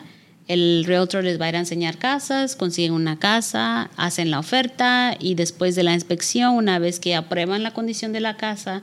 el 0.49 0.83
realtor 0.83 1.23
les 1.23 1.39
va 1.39 1.45
a 1.45 1.49
ir 1.49 1.55
a 1.55 1.59
enseñar 1.59 1.99
casas, 1.99 2.55
consiguen 2.55 2.91
una 2.93 3.19
casa, 3.19 3.91
hacen 3.95 4.31
la 4.31 4.39
oferta 4.39 5.15
y 5.19 5.35
después 5.35 5.75
de 5.75 5.83
la 5.83 5.93
inspección, 5.93 6.55
una 6.55 6.79
vez 6.79 6.99
que 6.99 7.15
aprueban 7.15 7.61
la 7.61 7.71
condición 7.71 8.13
de 8.13 8.19
la 8.19 8.35
casa, 8.35 8.81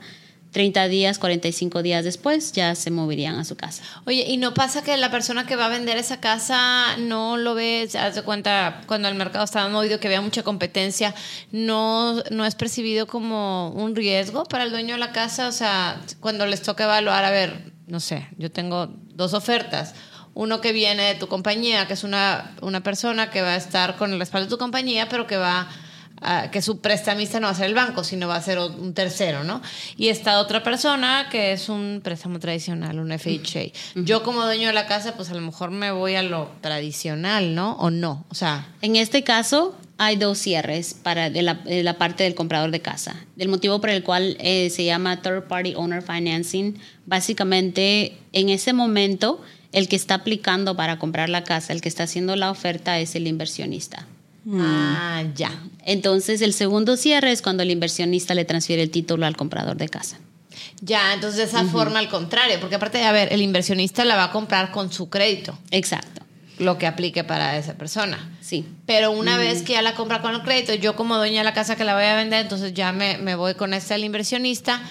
30 0.51 0.87
días, 0.87 1.19
45 1.19 1.83
días 1.83 2.05
después 2.05 2.53
ya 2.53 2.73
se 2.73 2.89
moverían 2.89 3.35
a 3.35 3.43
su 3.43 3.57
casa. 3.57 3.83
Oye, 4.05 4.23
¿y 4.29 4.37
no 4.37 4.53
pasa 4.53 4.81
que 4.81 4.95
la 4.95 5.11
persona 5.11 5.45
que 5.45 5.57
va 5.57 5.65
a 5.65 5.69
vender 5.69 5.97
esa 5.97 6.21
casa 6.21 6.95
no 6.99 7.35
lo 7.35 7.53
ve, 7.53 7.85
se 7.89 7.99
hace 7.99 8.21
cuenta 8.21 8.81
cuando 8.87 9.09
el 9.09 9.15
mercado 9.15 9.43
está 9.43 9.67
movido, 9.67 9.99
que 9.99 10.07
había 10.07 10.21
mucha 10.21 10.43
competencia, 10.43 11.13
no, 11.51 12.23
no 12.31 12.45
es 12.45 12.55
percibido 12.55 13.07
como 13.07 13.71
un 13.71 13.93
riesgo 13.93 14.45
para 14.45 14.63
el 14.63 14.71
dueño 14.71 14.93
de 14.93 14.99
la 14.99 15.11
casa? 15.11 15.49
O 15.49 15.51
sea, 15.51 16.01
cuando 16.21 16.45
les 16.45 16.61
toca 16.61 16.85
evaluar, 16.85 17.25
a 17.25 17.29
ver, 17.29 17.73
no 17.87 17.99
sé, 17.99 18.25
yo 18.37 18.49
tengo 18.49 18.89
dos 19.15 19.33
ofertas. 19.33 19.95
Uno 20.37 20.61
que 20.61 20.71
viene 20.71 21.03
de 21.03 21.15
tu 21.15 21.27
compañía, 21.27 21.87
que 21.87 21.93
es 21.93 22.03
una, 22.03 22.51
una 22.61 22.81
persona 22.83 23.31
que 23.31 23.41
va 23.41 23.53
a 23.53 23.55
estar 23.55 23.95
con 23.97 24.13
el 24.13 24.19
respaldo 24.19 24.45
de 24.45 24.51
tu 24.51 24.57
compañía, 24.59 25.09
pero 25.09 25.25
que 25.25 25.35
va 25.37 25.67
a- 26.21 26.51
que 26.51 26.61
su 26.61 26.79
prestamista 26.79 27.39
no 27.39 27.47
va 27.47 27.51
a 27.53 27.55
ser 27.55 27.65
el 27.65 27.73
banco, 27.73 28.03
sino 28.03 28.27
va 28.27 28.35
a 28.35 28.41
ser 28.41 28.57
un 28.59 28.93
tercero, 28.93 29.43
¿no? 29.43 29.61
Y 29.97 30.09
está 30.09 30.39
otra 30.39 30.61
persona 30.63 31.27
que 31.31 31.53
es 31.53 31.69
un 31.69 32.01
préstamo 32.03 32.39
tradicional, 32.39 32.99
un 32.99 33.11
FHA. 33.11 33.71
Yo 33.95 34.21
como 34.23 34.43
dueño 34.43 34.67
de 34.67 34.73
la 34.73 34.85
casa, 34.87 35.15
pues 35.15 35.29
a 35.31 35.33
lo 35.35 35.41
mejor 35.41 35.71
me 35.71 35.91
voy 35.91 36.15
a 36.15 36.21
lo 36.23 36.51
tradicional, 36.61 37.55
¿no? 37.55 37.73
O 37.79 37.89
no, 37.89 38.25
o 38.29 38.35
sea, 38.35 38.67
En 38.81 38.95
este 38.95 39.23
caso, 39.23 39.75
hay 39.99 40.15
dos 40.17 40.37
cierres 40.37 40.93
para 40.93 41.29
de 41.31 41.41
la, 41.41 41.55
de 41.55 41.81
la 41.83 41.97
parte 41.97 42.23
del 42.23 42.35
comprador 42.35 42.69
de 42.71 42.79
casa. 42.81 43.15
El 43.37 43.49
motivo 43.49 43.81
por 43.81 43.89
el 43.89 44.03
cual 44.03 44.37
eh, 44.39 44.69
se 44.69 44.85
llama 44.85 45.21
Third 45.23 45.47
Party 45.47 45.73
Owner 45.75 46.01
Financing, 46.03 46.79
básicamente 47.05 48.17
en 48.33 48.49
ese 48.49 48.73
momento, 48.73 49.41
el 49.71 49.87
que 49.87 49.95
está 49.95 50.15
aplicando 50.15 50.75
para 50.75 50.99
comprar 50.99 51.29
la 51.29 51.43
casa, 51.43 51.73
el 51.73 51.81
que 51.81 51.89
está 51.89 52.03
haciendo 52.03 52.35
la 52.35 52.51
oferta 52.51 52.99
es 52.99 53.15
el 53.15 53.27
inversionista. 53.27 54.07
ah, 54.53 55.23
ya. 55.35 55.51
Entonces, 55.85 56.41
el 56.41 56.53
segundo 56.53 56.97
cierre 56.97 57.31
es 57.31 57.41
cuando 57.41 57.63
el 57.63 57.71
inversionista 57.71 58.33
le 58.33 58.45
transfiere 58.45 58.81
el 58.81 58.91
título 58.91 59.25
al 59.25 59.35
comprador 59.35 59.77
de 59.77 59.89
casa. 59.89 60.19
Ya, 60.81 61.13
entonces 61.13 61.37
de 61.37 61.43
esa 61.45 61.63
forma 61.65 61.99
al 61.99 62.09
contrario, 62.09 62.59
porque 62.59 62.75
aparte, 62.75 63.03
a 63.03 63.11
ver, 63.11 63.31
el 63.33 63.41
inversionista 63.41 64.05
la 64.05 64.15
va 64.15 64.25
a 64.25 64.31
comprar 64.31 64.71
con 64.71 64.91
su 64.91 65.09
crédito, 65.09 65.57
Exacto. 65.71 66.21
lo 66.59 66.77
que 66.77 66.87
aplique 66.87 67.23
para 67.23 67.57
esa 67.57 67.73
persona. 67.75 68.37
Sí. 68.41 68.65
Pero 68.85 69.11
una 69.11 69.37
vez 69.37 69.63
que 69.63 69.73
ya 69.73 69.81
la 69.81 69.95
compra 69.95 70.21
con 70.21 70.33
el 70.33 70.41
crédito, 70.41 70.73
yo 70.75 70.95
como 70.95 71.17
dueña 71.17 71.39
de 71.39 71.43
la 71.45 71.53
casa 71.53 71.75
que 71.75 71.83
la 71.83 71.95
voy 71.95 72.05
a 72.05 72.15
vender, 72.15 72.41
entonces 72.41 72.73
ya 72.73 72.91
me, 72.91 73.17
me 73.17 73.35
voy 73.35 73.55
con 73.55 73.73
este 73.73 73.97
inversionista. 73.99 74.81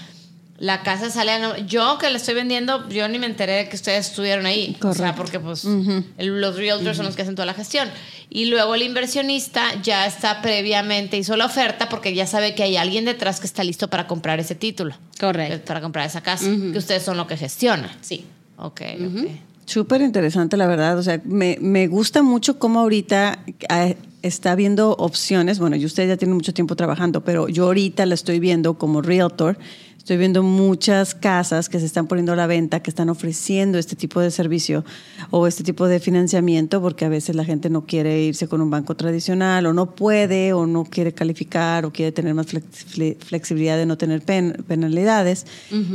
La 0.58 0.82
casa 0.82 1.10
sale 1.10 1.32
a 1.32 1.58
Yo 1.66 1.98
que 1.98 2.08
la 2.10 2.16
estoy 2.16 2.34
vendiendo, 2.34 2.88
yo 2.88 3.06
ni 3.08 3.18
me 3.18 3.26
enteré 3.26 3.52
de 3.52 3.68
que 3.68 3.76
ustedes 3.76 4.08
estuvieron 4.08 4.46
ahí. 4.46 4.76
O 4.80 4.92
sea, 4.94 5.12
Correcto. 5.12 5.16
porque 5.16 5.40
pues 5.40 5.64
el- 5.64 6.40
los 6.40 6.56
realtors 6.56 6.96
son 6.96 7.06
los 7.06 7.14
que 7.14 7.22
hacen 7.22 7.34
toda 7.34 7.46
la 7.46 7.54
gestión. 7.54 7.88
Y 8.30 8.46
luego 8.46 8.74
el 8.74 8.82
inversionista 8.82 9.62
ya 9.82 10.06
está 10.06 10.40
previamente, 10.42 11.16
hizo 11.18 11.36
la 11.36 11.46
oferta 11.46 11.88
porque 11.88 12.14
ya 12.14 12.26
sabe 12.26 12.54
que 12.54 12.62
hay 12.62 12.76
alguien 12.76 13.04
detrás 13.04 13.38
que 13.40 13.46
está 13.46 13.62
listo 13.64 13.88
para 13.88 14.06
comprar 14.06 14.40
ese 14.40 14.54
título. 14.54 14.94
Correcto. 15.20 15.64
Para 15.66 15.80
comprar 15.80 16.06
esa 16.06 16.22
casa. 16.22 16.46
Que 16.46 16.78
ustedes 16.78 17.02
son 17.02 17.16
los 17.16 17.26
que 17.26 17.36
gestionan. 17.36 17.90
Sí. 18.00 18.24
Ok, 18.56 18.80
ok. 19.06 19.28
Súper 19.66 20.00
interesante, 20.00 20.56
la 20.56 20.66
verdad. 20.66 20.96
O 20.98 21.02
sea, 21.02 21.20
me, 21.24 21.58
me 21.60 21.86
gusta 21.88 22.22
mucho 22.22 22.58
cómo 22.58 22.80
ahorita 22.80 23.40
ah, 23.68 23.88
está 24.22 24.54
viendo 24.54 24.92
opciones. 24.92 25.58
Bueno, 25.58 25.76
y 25.76 25.84
usted 25.84 26.06
ya 26.08 26.16
tiene 26.16 26.34
mucho 26.34 26.54
tiempo 26.54 26.76
trabajando, 26.76 27.22
pero 27.24 27.48
yo 27.48 27.64
ahorita 27.66 28.06
la 28.06 28.14
estoy 28.14 28.38
viendo 28.40 28.74
como 28.74 29.02
realtor. 29.02 29.58
Estoy 30.06 30.18
viendo 30.18 30.44
muchas 30.44 31.16
casas 31.16 31.68
que 31.68 31.80
se 31.80 31.86
están 31.86 32.06
poniendo 32.06 32.32
a 32.32 32.36
la 32.36 32.46
venta, 32.46 32.78
que 32.78 32.90
están 32.90 33.08
ofreciendo 33.08 33.76
este 33.76 33.96
tipo 33.96 34.20
de 34.20 34.30
servicio 34.30 34.84
o 35.32 35.48
este 35.48 35.64
tipo 35.64 35.88
de 35.88 35.98
financiamiento, 35.98 36.80
porque 36.80 37.04
a 37.04 37.08
veces 37.08 37.34
la 37.34 37.44
gente 37.44 37.70
no 37.70 37.86
quiere 37.86 38.22
irse 38.22 38.46
con 38.46 38.60
un 38.60 38.70
banco 38.70 38.94
tradicional 38.94 39.66
o 39.66 39.72
no 39.72 39.96
puede 39.96 40.52
o 40.52 40.64
no 40.64 40.84
quiere 40.84 41.10
calificar 41.10 41.84
o 41.86 41.92
quiere 41.92 42.12
tener 42.12 42.34
más 42.34 42.46
flex- 42.46 42.86
fle- 42.86 43.16
flexibilidad 43.18 43.76
de 43.76 43.84
no 43.84 43.98
tener 43.98 44.22
pen- 44.22 44.62
penalidades. 44.68 45.44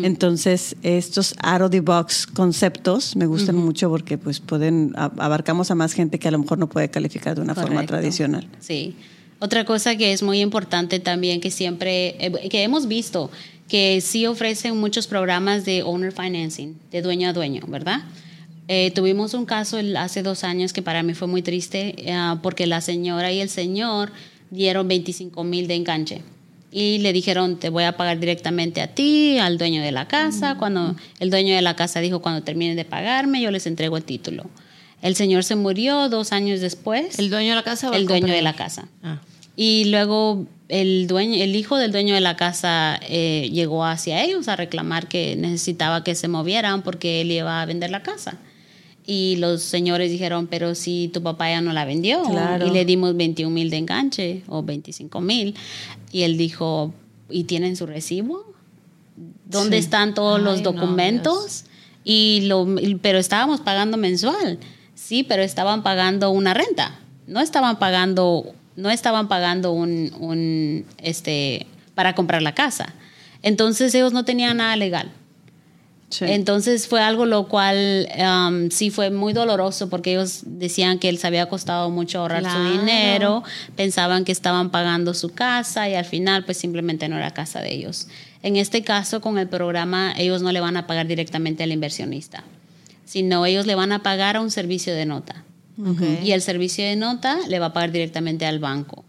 Entonces, 0.04 0.76
estos 0.84 1.34
out 1.42 1.62
of 1.62 1.72
the 1.72 1.80
box 1.80 2.28
conceptos 2.28 3.16
me 3.16 3.28
gustan 3.28 3.56
mucho 3.56 3.88
porque 3.90 4.18
pues 4.18 4.42
pueden 4.42 4.92
abarcamos 4.98 5.72
a 5.72 5.76
más 5.76 5.94
gente 5.94 6.20
que 6.20 6.28
a 6.28 6.32
lo 6.32 6.40
mejor 6.40 6.58
no 6.58 6.68
puede 6.68 6.90
calificar 6.90 7.36
de 7.36 7.44
una 7.44 7.56
forma 7.56 7.86
tradicional. 7.86 8.46
Sí. 8.60 8.94
Otra 9.44 9.66
cosa 9.66 9.96
que 9.96 10.14
es 10.14 10.22
muy 10.22 10.40
importante 10.40 11.00
también 11.00 11.42
que 11.42 11.50
siempre, 11.50 12.10
eh, 12.24 12.50
que 12.50 12.62
hemos 12.62 12.88
visto, 12.88 13.32
que 13.72 14.02
sí 14.02 14.26
ofrecen 14.26 14.78
muchos 14.78 15.08
programas 15.08 15.64
de 15.64 15.82
owner 15.82 16.12
financing, 16.12 16.74
de 16.92 17.02
dueño 17.02 17.30
a 17.30 17.34
dueño, 17.34 17.62
¿verdad? 17.70 18.02
Eh, 18.68 18.92
tuvimos 18.94 19.34
un 19.34 19.46
caso 19.46 19.80
el- 19.80 19.96
hace 19.96 20.24
dos 20.24 20.44
años 20.44 20.74
que 20.74 20.82
para 20.82 21.04
mí 21.04 21.14
fue 21.14 21.30
muy 21.30 21.42
triste 21.42 21.96
eh, 21.98 22.36
porque 22.44 22.68
la 22.68 22.82
señora 22.82 23.32
y 23.32 23.40
el 23.40 23.48
señor 23.48 24.12
dieron 24.50 24.90
25 24.90 25.46
mil 25.46 25.68
de 25.70 25.76
enganche 25.76 26.22
y 26.70 26.98
le 26.98 27.14
dijeron 27.14 27.60
te 27.60 27.70
voy 27.70 27.86
a 27.86 27.96
pagar 27.96 28.20
directamente 28.20 28.82
a 28.82 28.88
ti, 28.94 29.38
al 29.38 29.58
dueño 29.58 29.82
de 29.82 29.94
la 29.94 30.06
casa. 30.10 30.58
Cuando 30.58 30.98
el 31.22 31.30
dueño 31.30 31.56
de 31.56 31.62
la 31.62 31.78
casa 31.78 32.02
dijo 32.02 32.22
cuando 32.22 32.44
terminen 32.44 32.76
de 32.76 32.84
pagarme 32.84 33.42
yo 33.42 33.52
les 33.52 33.66
entrego 33.68 33.96
el 33.96 34.04
título. 34.04 34.50
El 35.02 35.16
señor 35.16 35.46
se 35.46 35.56
murió 35.56 36.10
dos 36.10 36.34
años 36.34 36.60
después. 36.60 37.20
¿El 37.20 37.30
dueño 37.30 37.52
de 37.52 37.56
la 37.56 37.64
casa 37.64 37.90
o 37.90 37.94
El 37.94 38.06
dueño 38.06 38.34
de 38.34 38.42
la 38.42 38.54
casa. 38.54 38.90
Ah. 39.02 39.22
Y 39.56 39.86
luego 39.86 40.46
el 40.72 41.06
dueño, 41.08 41.36
el 41.44 41.56
hijo 41.56 41.78
del 41.78 41.92
dueño 41.92 42.14
de 42.16 42.22
la 42.22 42.36
casa 42.38 43.00
eh, 43.08 43.50
llegó 43.52 43.84
hacia 43.86 44.24
ellos 44.24 44.48
a 44.48 44.56
reclamar 44.56 45.08
que 45.08 45.36
necesitaba 45.36 46.04
que 46.04 46.16
se 46.16 46.28
movieran 46.28 46.82
porque 46.82 47.22
él 47.22 47.32
iba 47.32 47.62
a 47.62 47.66
vender 47.66 47.92
la 47.92 48.02
casa. 48.04 48.38
Y 49.06 49.36
los 49.38 49.62
señores 49.64 50.10
dijeron, 50.12 50.48
pero 50.48 50.74
si 50.76 51.10
tu 51.14 51.22
papá 51.22 51.50
ya 51.50 51.60
no 51.62 51.74
la 51.74 51.86
vendió 51.86 52.24
Claro. 52.24 52.68
y 52.68 52.70
le 52.70 52.86
dimos 52.86 53.16
21 53.18 53.52
mil 53.54 53.70
de 53.70 53.78
enganche 53.78 54.44
o 54.48 54.64
25 54.64 55.20
mil. 55.22 55.56
Y 56.12 56.22
él 56.22 56.38
dijo, 56.38 56.94
¿y 57.30 57.44
tienen 57.46 57.76
su 57.76 57.86
recibo? 57.86 58.46
¿Dónde 59.46 59.78
Sí. 59.78 59.84
están 59.84 60.14
todos 60.14 60.42
los 60.42 60.62
no, 60.62 60.72
documentos? 60.72 61.66
y 62.04 62.42
lo, 62.46 62.66
pero 63.02 63.20
estábamos 63.20 63.60
pagando 63.62 63.98
mensual. 63.98 64.58
Sí, 64.96 65.24
pero 65.24 65.44
estaban 65.44 65.84
pagando 65.84 66.32
una 66.32 66.54
renta. 66.54 67.00
No 67.28 67.42
estaban 67.42 67.78
pagando, 67.80 68.54
no 68.76 68.90
estaban 68.90 69.28
pagando 69.28 69.72
un, 69.72 70.14
un, 70.20 70.86
este, 70.98 71.68
para 71.96 72.16
comprar 72.16 72.42
la 72.42 72.54
casa. 72.54 72.94
Entonces 73.44 73.94
ellos 73.96 74.14
no 74.14 74.24
tenían 74.26 74.58
nada 74.58 74.76
legal. 74.76 75.12
Sí. 76.10 76.26
Entonces 76.28 76.90
fue 76.90 77.02
algo 77.02 77.26
lo 77.26 77.48
cual 77.48 78.06
um, 78.20 78.70
sí 78.70 78.90
fue 78.90 79.12
muy 79.12 79.32
doloroso 79.32 79.90
porque 79.90 80.12
ellos 80.12 80.42
decían 80.46 81.00
que 81.00 81.10
les 81.10 81.24
había 81.24 81.48
costado 81.48 81.90
mucho 81.90 82.20
ahorrar 82.20 82.42
Claro. 82.44 82.66
su 82.66 82.80
dinero, 82.80 83.44
pensaban 83.78 84.26
que 84.26 84.34
estaban 84.34 84.72
pagando 84.72 85.14
su 85.14 85.30
casa 85.30 85.88
y 85.88 85.96
al 85.96 86.04
final 86.04 86.44
pues 86.44 86.58
simplemente 86.58 87.08
no 87.08 87.16
era 87.16 87.32
casa 87.32 87.62
de 87.62 87.74
ellos. 87.74 88.10
En 88.44 88.58
este 88.58 88.84
caso 88.84 89.22
con 89.22 89.38
el 89.38 89.48
programa 89.48 90.14
ellos 90.18 90.42
no 90.42 90.52
le 90.52 90.60
van 90.60 90.76
a 90.76 90.86
pagar 90.86 91.08
directamente 91.08 91.64
al 91.64 91.72
inversionista, 91.72 92.44
sino 93.06 93.46
ellos 93.46 93.66
le 93.66 93.76
van 93.76 93.94
a 93.94 94.04
pagar 94.04 94.36
a 94.36 94.42
un 94.42 94.52
servicio 94.52 94.94
de 94.94 95.06
nota. 95.06 95.46
Y 96.24 96.32
el 96.32 96.42
servicio 96.42 96.84
de 96.86 96.96
nota 96.96 97.38
le 97.48 97.60
va 97.60 97.68
a 97.68 97.74
pagar 97.74 97.92
directamente 97.92 98.46
al 98.46 98.60
banco. 98.60 99.04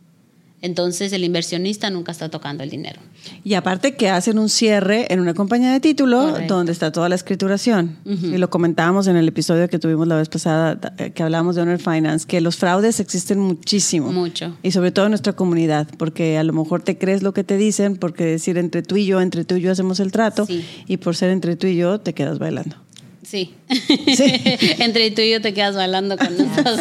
Entonces 0.65 1.13
el 1.13 1.25
inversionista 1.25 1.91
nunca 1.91 2.13
está 2.13 2.29
tocando 2.29 2.63
el 2.63 2.71
dinero. 2.71 3.01
Y 3.43 3.55
aparte 3.55 3.97
que 3.97 4.09
hacen 4.11 4.39
un 4.39 4.49
cierre 4.49 5.13
en 5.13 5.19
una 5.19 5.35
compañía 5.35 5.73
de 5.73 5.81
título 5.81 6.21
Correcto. 6.31 6.55
donde 6.55 6.71
está 6.71 6.93
toda 6.93 7.09
la 7.09 7.17
escrituración. 7.17 7.97
Y 8.05 8.37
lo 8.39 8.49
comentábamos 8.49 9.09
en 9.09 9.17
el 9.17 9.27
episodio 9.27 9.69
que 9.69 9.81
tuvimos 9.81 10.07
la 10.07 10.15
vez 10.15 10.29
pasada, 10.29 10.79
eh, 10.99 11.11
que 11.11 11.23
hablamos 11.25 11.57
de 11.57 11.63
Honor 11.63 11.81
Finance, 11.81 12.29
que 12.29 12.41
los 12.41 12.55
fraudes 12.57 13.01
existen 13.01 13.41
muchísimo. 13.41 14.13
Mucho. 14.13 14.57
Y 14.63 14.71
sobre 14.71 14.93
todo 14.93 15.07
en 15.07 15.11
nuestra 15.11 15.33
comunidad, 15.33 15.89
porque 15.99 16.39
a 16.39 16.45
lo 16.45 16.53
mejor 16.53 16.81
te 16.83 16.97
crees 16.97 17.25
lo 17.25 17.35
que 17.35 17.43
te 17.43 17.57
dicen, 17.57 17.97
porque 17.97 18.25
decir 18.25 18.57
entre 18.57 18.83
tú 18.85 18.95
y 18.97 19.05
yo, 19.05 19.21
entre 19.21 19.45
tú 19.45 19.57
y 19.57 19.63
yo 19.63 19.73
hacemos 19.73 19.99
el 19.99 20.13
trato, 20.13 20.47
Sí. 20.47 20.65
y 20.87 20.99
por 20.99 21.17
ser 21.17 21.31
entre 21.31 21.57
tú 21.57 21.67
y 21.67 21.75
yo 21.75 21.99
te 21.99 22.15
quedas 22.15 22.39
bailando. 22.39 22.77
Sí. 23.33 23.55
Sí. 24.15 24.43
Entre 24.79 25.11
tú 25.11 25.23
y 25.23 25.31
yo 25.31 25.41
te 25.41 25.55
quedas 25.55 25.75
bailando 25.75 26.19
con 26.19 26.37
nosotros. 26.37 26.81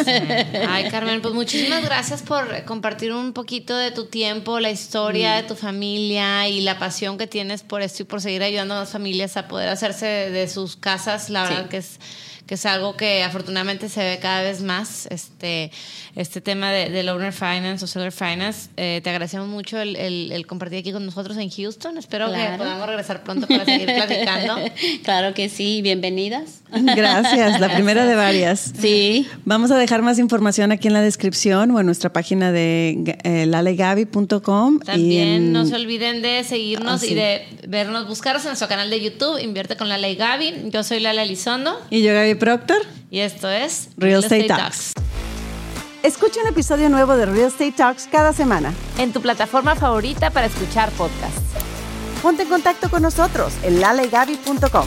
Ay, 0.68 0.90
Carmen, 0.90 1.22
pues 1.22 1.32
muchísimas 1.32 1.82
gracias 1.82 2.20
por 2.20 2.64
compartir 2.66 3.14
un 3.14 3.32
poquito 3.32 3.74
de 3.74 3.90
tu 3.90 4.04
tiempo, 4.04 4.60
la 4.60 4.70
historia 4.70 5.32
de 5.36 5.44
tu 5.44 5.54
familia 5.54 6.46
y 6.48 6.60
la 6.60 6.78
pasión 6.78 7.16
que 7.16 7.26
tienes 7.26 7.62
por 7.62 7.80
esto 7.80 8.02
y 8.02 8.04
por 8.04 8.20
seguir 8.20 8.42
ayudando 8.42 8.74
a 8.74 8.80
las 8.80 8.90
familias 8.90 9.38
a 9.38 9.48
poder 9.48 9.70
hacerse 9.70 10.04
de, 10.04 10.46
sus 10.46 10.76
casas. 10.76 11.30
La 11.30 11.44
verdad 11.44 11.70
que 11.70 11.78
es 11.78 11.98
que 12.46 12.54
es 12.54 12.66
algo 12.66 12.96
que 12.96 13.22
afortunadamente 13.22 13.88
se 13.88 14.00
ve 14.02 14.18
cada 14.20 14.42
vez 14.42 14.62
más, 14.62 15.06
este, 15.06 15.70
este 16.16 16.40
tema 16.40 16.70
de, 16.72 16.90
del 16.90 17.08
owner 17.08 17.32
finance 17.32 17.84
o 17.84 17.88
seller 17.88 18.12
finance. 18.12 18.68
Eh, 18.76 19.00
te 19.04 19.10
agradecemos 19.10 19.48
mucho 19.48 19.78
el, 19.80 19.96
el- 19.96 20.32
el 20.32 20.46
compartir 20.46 20.78
aquí 20.80 20.92
con 20.92 21.06
nosotros 21.06 21.36
en 21.38 21.50
Houston. 21.50 21.98
Espero 21.98 22.26
que 22.32 22.38
podamos 22.58 22.86
regresar 22.86 23.22
pronto 23.22 23.46
para 23.46 23.64
seguir 23.64 23.86
platicando. 23.86 24.56
claro 25.04 25.34
que 25.34 25.48
sí, 25.48 25.82
bienvenidas. 25.82 26.61
Gracias, 26.96 27.60
la 27.60 27.72
primera 27.74 28.04
de 28.06 28.14
varias. 28.14 28.72
Sí. 28.80 29.28
Vamos 29.44 29.70
a 29.70 29.76
dejar 29.76 30.02
más 30.02 30.18
información 30.18 30.72
aquí 30.72 30.88
en 30.88 30.94
la 30.94 31.02
descripción 31.02 31.70
o 31.70 31.80
en 31.80 31.86
nuestra 31.86 32.12
página 32.12 32.52
de 32.52 33.16
eh, 33.24 33.46
lalegaby.com. 33.46 34.76
y 34.82 34.84
También 34.86 35.28
en- 35.28 35.52
no 35.52 35.66
se 35.66 35.74
olviden 35.74 36.22
de 36.22 36.44
seguirnos 36.44 36.92
Ah, 36.94 36.98
sí. 36.98 37.12
y 37.12 37.14
de 37.14 37.42
vernos, 37.68 38.06
buscarnos 38.08 38.42
en 38.44 38.48
nuestro 38.50 38.68
canal 38.68 38.90
de 38.90 39.00
YouTube, 39.00 39.38
Invierte 39.42 39.76
con 39.76 39.88
Lala 39.88 40.08
y 40.08 40.16
Gaby. 40.16 40.70
Yo 40.70 40.82
soy 40.82 41.00
Lala 41.00 41.22
Elizondo 41.22 41.78
Y 41.90 42.02
yo, 42.02 42.12
Gaby 42.14 42.34
Proctor. 42.36 42.78
y 43.10 43.18
esto 43.20 43.48
es 43.50 43.88
Real 43.96 44.22
Estate 44.22 44.44
Talks. 44.44 44.92
Escucha 46.02 46.40
un 46.42 46.48
episodio 46.48 46.88
nuevo 46.88 47.16
de 47.16 47.26
Real 47.26 47.46
Estate 47.48 47.72
Talks 47.72 48.08
cada 48.10 48.32
semana. 48.32 48.72
En 48.98 49.12
tu 49.12 49.20
plataforma 49.20 49.76
favorita 49.76 50.30
para 50.30 50.46
escuchar 50.46 50.90
podcasts. 50.92 51.40
Ponte 52.22 52.42
en 52.42 52.48
contacto 52.48 52.88
con 52.90 53.02
nosotros 53.02 53.52
en 53.62 53.80
lalegaby.com. 53.80 54.86